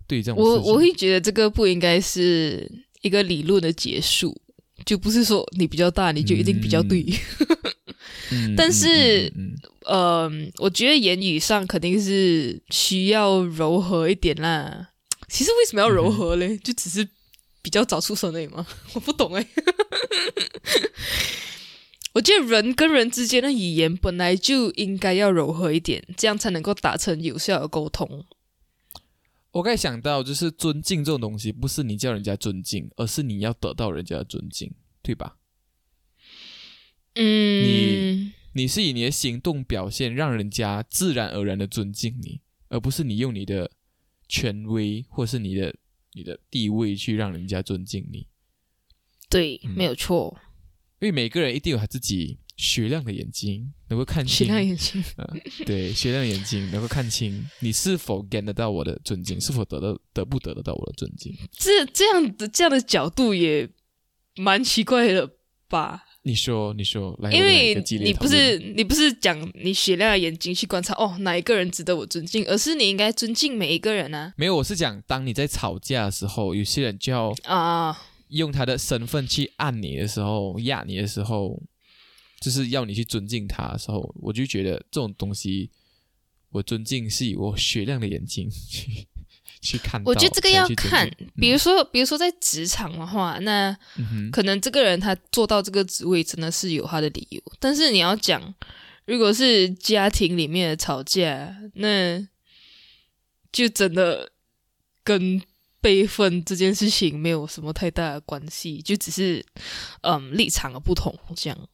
[0.07, 2.71] 对于这种我我会觉得这个不应该是
[3.01, 4.42] 一个理论的结束，
[4.85, 7.05] 就不是说你比较大你就一定比较对。
[8.31, 9.33] 嗯 但是
[9.87, 14.89] 嗯我觉得言语上肯定是需要柔和一点啦。
[15.29, 16.57] 其实为什么要柔和嘞？
[16.59, 17.07] 就只是
[17.63, 18.67] 比较早出生而已吗？
[18.95, 19.47] 我不懂哎、
[22.13, 28.25] 我觉得人跟人之间的语言本来就应该要柔和一点，这样才能够达成有效的沟通。
[29.53, 34.73] 我刚才想到，就是尊敬这种东西，不是你叫人家尊敬，而是你要得到人家的尊敬，
[35.03, 35.37] 对吧？
[37.15, 43.71] 嗯，你你是以你的行动表现，让人家自然而然的尊敬你，而不是你用你的
[44.27, 45.75] 权威或是你的
[46.15, 48.29] 你的地位去让人家尊敬你。
[49.29, 50.39] 对，嗯没有错。
[51.01, 54.37] 因为每个人一定有他自己雪亮的眼睛，能够看清。
[54.37, 55.03] 雪亮眼睛，
[55.65, 61.35] 对，雪亮的眼睛能够看清你是否 get 得到我的尊敬，是否得到得不得得到我的尊敬。
[61.53, 63.69] 这这样的这样的角度也
[64.37, 65.29] 蛮奇怪的
[65.69, 66.05] 吧？
[66.25, 78.01] 你说，你说，来，因为你不是你不是讲你雪亮的眼睛去观察哦哪一个人值得我尊敬，而是你应该尊敬每一个人啊没有，我是讲，当你在吵架的时候，有些人就要啊！
[78.29, 81.61] 用他的身份去按你的时候、压你的时候，
[82.43, 85.71] 就是要你去尊敬他的时候，我就觉得这种东西，
[86.51, 89.07] 我尊敬是以我雪亮的眼睛去
[89.63, 90.11] 去看到。
[90.11, 98.53] 我觉得这个要看，比如说比如说在职场的话，那嗯，可能这个人他做到这个职位真的是有他的理由，但是你要讲，
[99.05, 102.27] 如果是家庭里面的吵架，那
[103.53, 104.33] 就真的
[105.05, 105.41] 跟
[105.81, 109.45] 辈分这件事情没有什么太大的关系，就只是
[110.03, 111.69] 嗯立场的不同这样。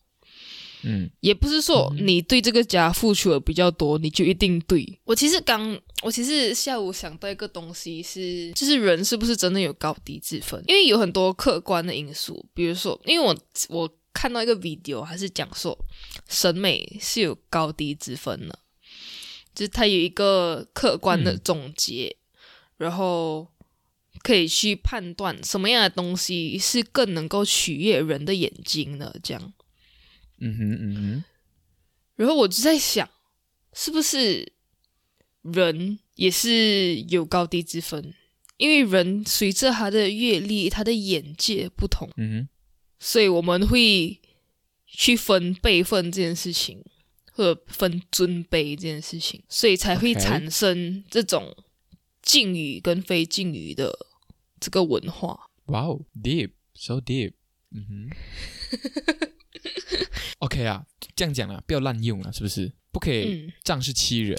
[0.82, 4.98] 嗯也不是说你对这个家付出的比较多，你就一定对。
[5.04, 10.62] 我其实刚，我其实下午想到一个东西是，就是人是不是真的有高低之分？
[10.68, 13.36] 因为有很多客观的因素，比如说，因为我
[13.68, 15.76] 我看到一个 video，还是讲说
[16.28, 18.58] 审美是有高低之分的，
[19.54, 22.16] 就是它有一个客观的嗯总结，
[22.76, 23.48] 然后
[24.22, 29.52] 可以去判断什么样的东西是更能够取悦人的眼睛的，这样。
[30.40, 31.24] 嗯哼嗯哼，
[32.16, 33.08] 然后我就在想，
[33.72, 34.52] 是不是
[35.42, 38.14] 人也是有高低之分？
[38.56, 42.48] 因为人随着他的阅历、他的眼界不同，嗯哼，
[42.98, 44.20] 所以我们会
[44.86, 46.84] 去分辈分这件事情，
[47.32, 51.56] 或者分尊卑这件事情，所以才会产生这种
[52.22, 53.96] 敬语跟非敬语的
[54.58, 55.50] 这个文化。
[55.66, 57.34] 哇哦，deep，so deep，
[57.70, 58.10] 嗯哼。
[60.38, 60.84] OK 啊，
[61.16, 62.72] 这样讲啊，不要滥用啊，是不是？
[62.90, 64.36] 不可以嗯，仗势欺人。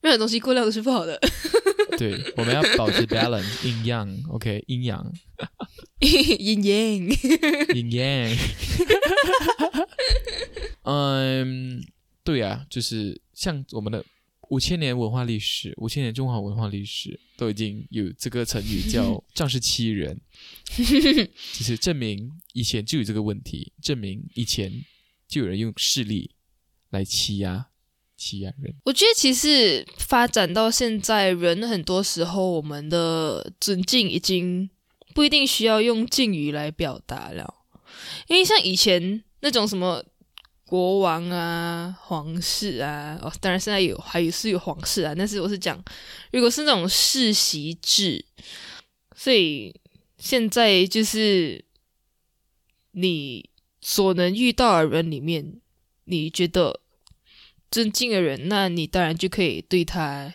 [0.00, 1.18] 任何东西过量都是不好的。
[1.98, 5.12] 对，我们要保持 balance，阴阳，OK，阴阳，
[5.98, 7.08] 阴阳，
[7.74, 8.36] 阴阳。
[10.84, 11.84] 嗯，
[12.22, 14.04] 对啊，就是像我们的
[14.50, 20.20] 五千年文化历史，五千年中华文化历史都已经有这个成语叫“仗势欺人”，
[20.76, 24.72] 就是证明以前就有这个问题，证明以前
[25.28, 26.30] 就有人用势力
[26.90, 27.68] 来欺压、
[28.16, 28.74] 欺压人。
[28.84, 34.68] 我觉得其实发展到现在，人很多时候我们的尊敬已经
[35.14, 37.54] 不一定需要用敬语来表达了，
[38.26, 40.04] 因为像以前那种什么。
[40.68, 45.82] 国王啊，皇室啊，哦，当然现在有，还有是有皇室啊，但是我是讲，
[46.30, 48.22] 如果是那种世袭制，
[49.16, 49.74] 所以
[50.18, 51.64] 现在就是
[52.90, 53.48] 你
[53.88, 55.62] 所能遇到的人里面，
[56.04, 56.82] 你觉得
[57.70, 60.34] 尊敬的人，那你当然就可以对他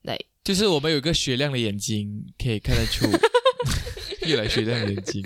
[0.00, 3.04] 来，就是我们有一个雪亮的眼睛，可以看得出
[4.26, 5.22] 越来越亮的眼睛。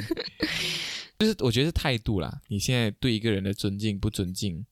[1.21, 4.67] 就是我觉得是态度啦，你现在对一个人的尊敬不尊敬，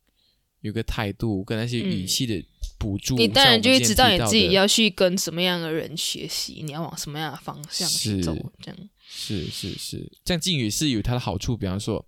[0.62, 2.44] 有个态度跟那些语气的
[2.76, 8.88] 补助，你当然就会知道你自己要去跟什么样的人学习，你要往什么样的方向去走，这样。
[9.08, 12.04] 是是是，这样敬语是有它的好处，比方说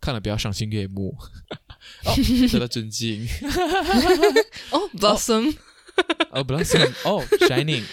[0.00, 1.16] 看了不要伤心悦目，
[2.04, 2.14] 哦，
[2.52, 3.26] 得到尊敬。
[4.70, 5.54] 哦，blossom，
[6.30, 7.86] 哦，blossom，哦，shining，shining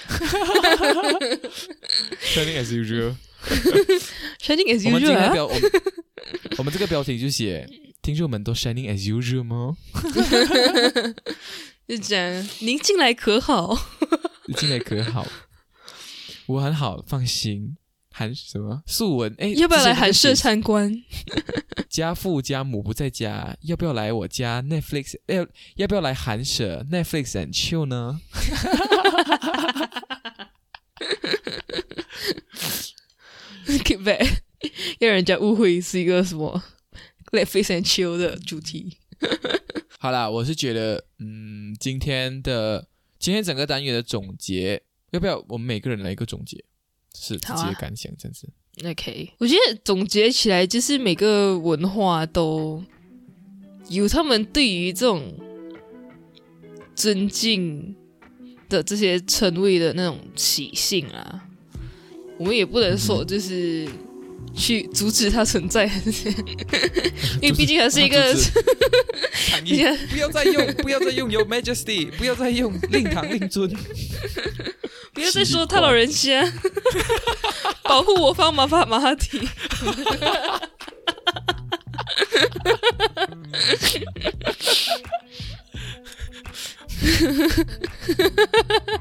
[2.61, 3.15] as usual。
[4.41, 4.87] Shining as usual。
[4.87, 5.47] 我们今天标，
[6.57, 7.67] 我们这个标题就写
[8.01, 9.77] “听众们都 Shining as usual” 吗？
[11.87, 12.17] 就讲
[12.59, 13.77] 您进来可好？
[14.57, 15.27] 进来可好？
[16.47, 17.77] 我很好，放心。
[18.17, 18.81] 韩什么？
[18.87, 19.35] 素文？
[19.37, 21.03] 哎，要不要来韩舍参观？
[21.89, 25.15] 家父家母不在家，要不要来我家 Netflix？
[25.25, 25.45] 要
[25.75, 28.21] 要不要来韩舍 Netflix and chill 呢？
[33.83, 34.25] 给呗，
[35.01, 36.63] 让人家误会是一个什么
[37.33, 38.97] “Netflix and chill” 的主题。
[39.99, 42.87] 好啦，我是觉得，嗯，今天的
[43.19, 46.63] 今天整个单元的总结，要不要我们每个人来一个总结？
[47.15, 48.47] 是自己的感想，真是。
[48.85, 52.83] OK，我觉得总结起来就是每个文化都
[53.89, 55.33] 有他们对于这种
[56.93, 57.95] 尊敬
[58.67, 61.45] 的这些称谓的那种习性啊。
[62.37, 63.87] 我们也不能说就是
[64.53, 65.85] 去阻止它存在，
[67.41, 68.35] 因为毕竟还是一个，
[70.11, 73.73] 不要再用，不要再用 Your Majesty，不要再用令堂令尊，
[75.15, 76.45] 不要再说他老人家，
[77.81, 79.39] 保护我方马法马哈提。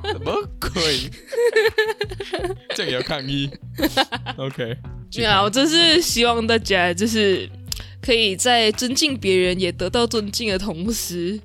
[0.05, 1.11] 什么鬼？
[2.77, 3.51] 这也要抗议
[4.37, 4.77] ？OK，
[5.11, 7.51] 对啊，我真是希望大家就是
[8.01, 11.41] 可以在尊敬别人也得到尊敬的同时，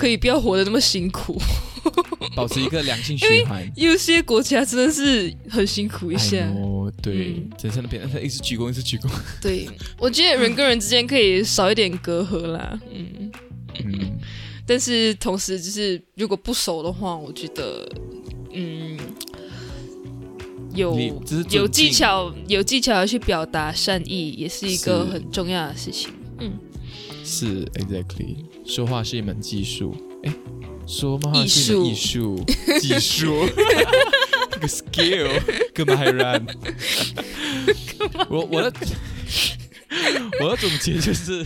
[0.00, 1.38] 可以不要活得那么辛苦，
[2.34, 3.70] 保持一个良性循环。
[3.76, 6.38] 有些国家真的是很辛苦一下。
[6.56, 9.10] 哦，对，真正的别人一直鞠躬，一直鞠躬。
[9.42, 12.80] 对，我觉得人跟人之间可以少一点隔阂啦。
[12.90, 13.30] 嗯
[13.84, 14.18] 嗯。
[14.66, 17.86] 但是同时，就是如果不熟的话，我觉得，
[18.54, 18.96] 嗯，
[20.74, 20.98] 有
[21.50, 26.10] 有技巧，有技巧去表达善意，也是一个很重要的事情。
[26.38, 26.52] 嗯，
[27.22, 28.36] 是 exactly，
[28.70, 29.92] 说话是一门技术。
[30.22, 30.32] 哎，
[30.86, 32.44] 说话是一门艺术，
[32.80, 33.40] 技术，
[34.60, 35.28] 个 skill，
[35.74, 36.46] 干嘛还 run？
[38.28, 38.72] 我我的
[40.40, 41.44] 我的总结就是，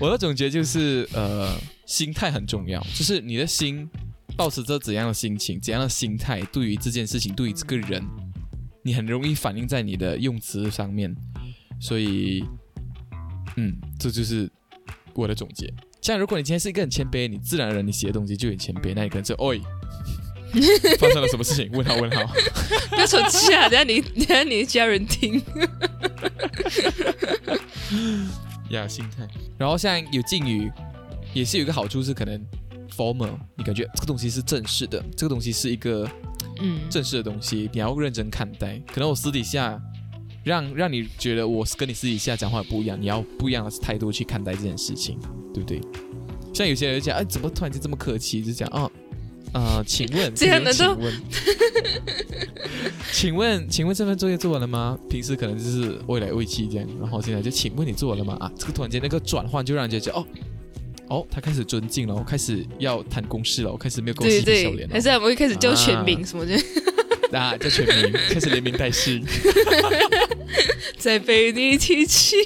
[0.00, 1.54] 我的总结就是，呃。
[1.88, 3.88] 心态很重要，就是你的心
[4.36, 8.04] 保持着怎样的心情、怎样的心态，对于这件事情、对于这个人，
[8.82, 11.16] 你很容易反映在你的用词上面。
[11.80, 12.44] 所以，
[13.56, 14.50] 嗯，这就是
[15.14, 15.72] 我的总结。
[16.08, 19.54] 像如果你今天是一个很谦卑，你自然而然你写的东西就很谦卑，那你可能就哦，
[20.98, 21.70] 发生了什么事情？
[21.70, 22.32] 问号问号，
[22.88, 25.34] 不要生气啊，等下你等下你的家人听。
[28.70, 29.28] 呀，心态。
[29.58, 30.72] 然后像有敬语。
[31.34, 32.42] 也是有一个好处，是可能
[32.96, 36.10] formal，你感觉这个东西是正式的，这个东西是一个
[36.60, 38.80] 嗯正式的东西，你要认真看待。
[38.90, 39.78] 可能我私底下
[40.44, 45.18] 让让你觉得我是跟你私底下讲话不一样，你要不一样的态度去看待这件事情，
[45.52, 45.80] 对不对？
[46.54, 48.42] 像有些人讲，哎，怎么突然间这么客气？
[48.42, 48.90] 就讲哦
[49.52, 51.14] 啊，请问这样的请问，
[53.12, 54.98] 请问请问这份作业做完了吗？
[55.08, 58.36] 平时可能就是未来未期这样，然后现在就请问你做完了吗？
[58.40, 60.26] 啊，这个突然间那个转换就让人觉得哦。
[61.10, 65.00] 哦，他开始尊敬了，我开始要谈公事了，我开始没有公司的笑脸了还。
[65.00, 66.60] 是我们会开始叫全名啊什么的，啊，
[67.30, 69.24] 叫全名，开始连名带姓。
[70.96, 72.36] 在被你提起。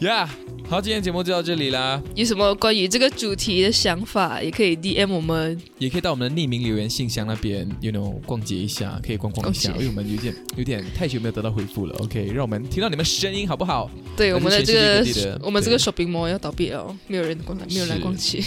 [0.00, 0.28] 呀
[0.68, 5.56] 好，今天节目就到这里啦，有什么关于这个主题的想法，也可以 DM 我们。
[5.78, 11.94] 也可以到我们的匿名留言信箱那边，you know，逛街一下，可以逛逛一下，因为我们有点有点太久没有得到回复了。
[12.00, 13.88] OK，让我们听到你们声音好不好？
[14.16, 18.42] 对我们的这个，我们这个 shopping mall 要倒闭了，没有人逛，没有人来逛街。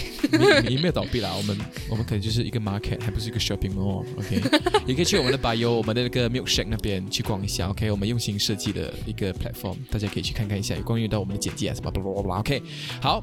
[0.68, 1.56] 你 没有倒闭啦，我们
[1.88, 4.04] 我们可能就是一个 market，还不是一个 shopping mall。
[4.18, 4.42] OK，
[4.86, 7.70] 也可以去我们的 bio，我们的那个 milkshake 那边去逛一下。
[7.70, 12.62] OK，我们用心设计的一个 platform，大家可以去看看一下，有关于到我们的简介啊什么 OK，
[13.00, 13.22] 好，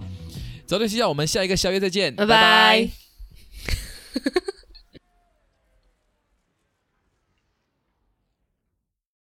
[0.66, 2.90] 早点睡觉，我们下一个宵夜再见，拜拜。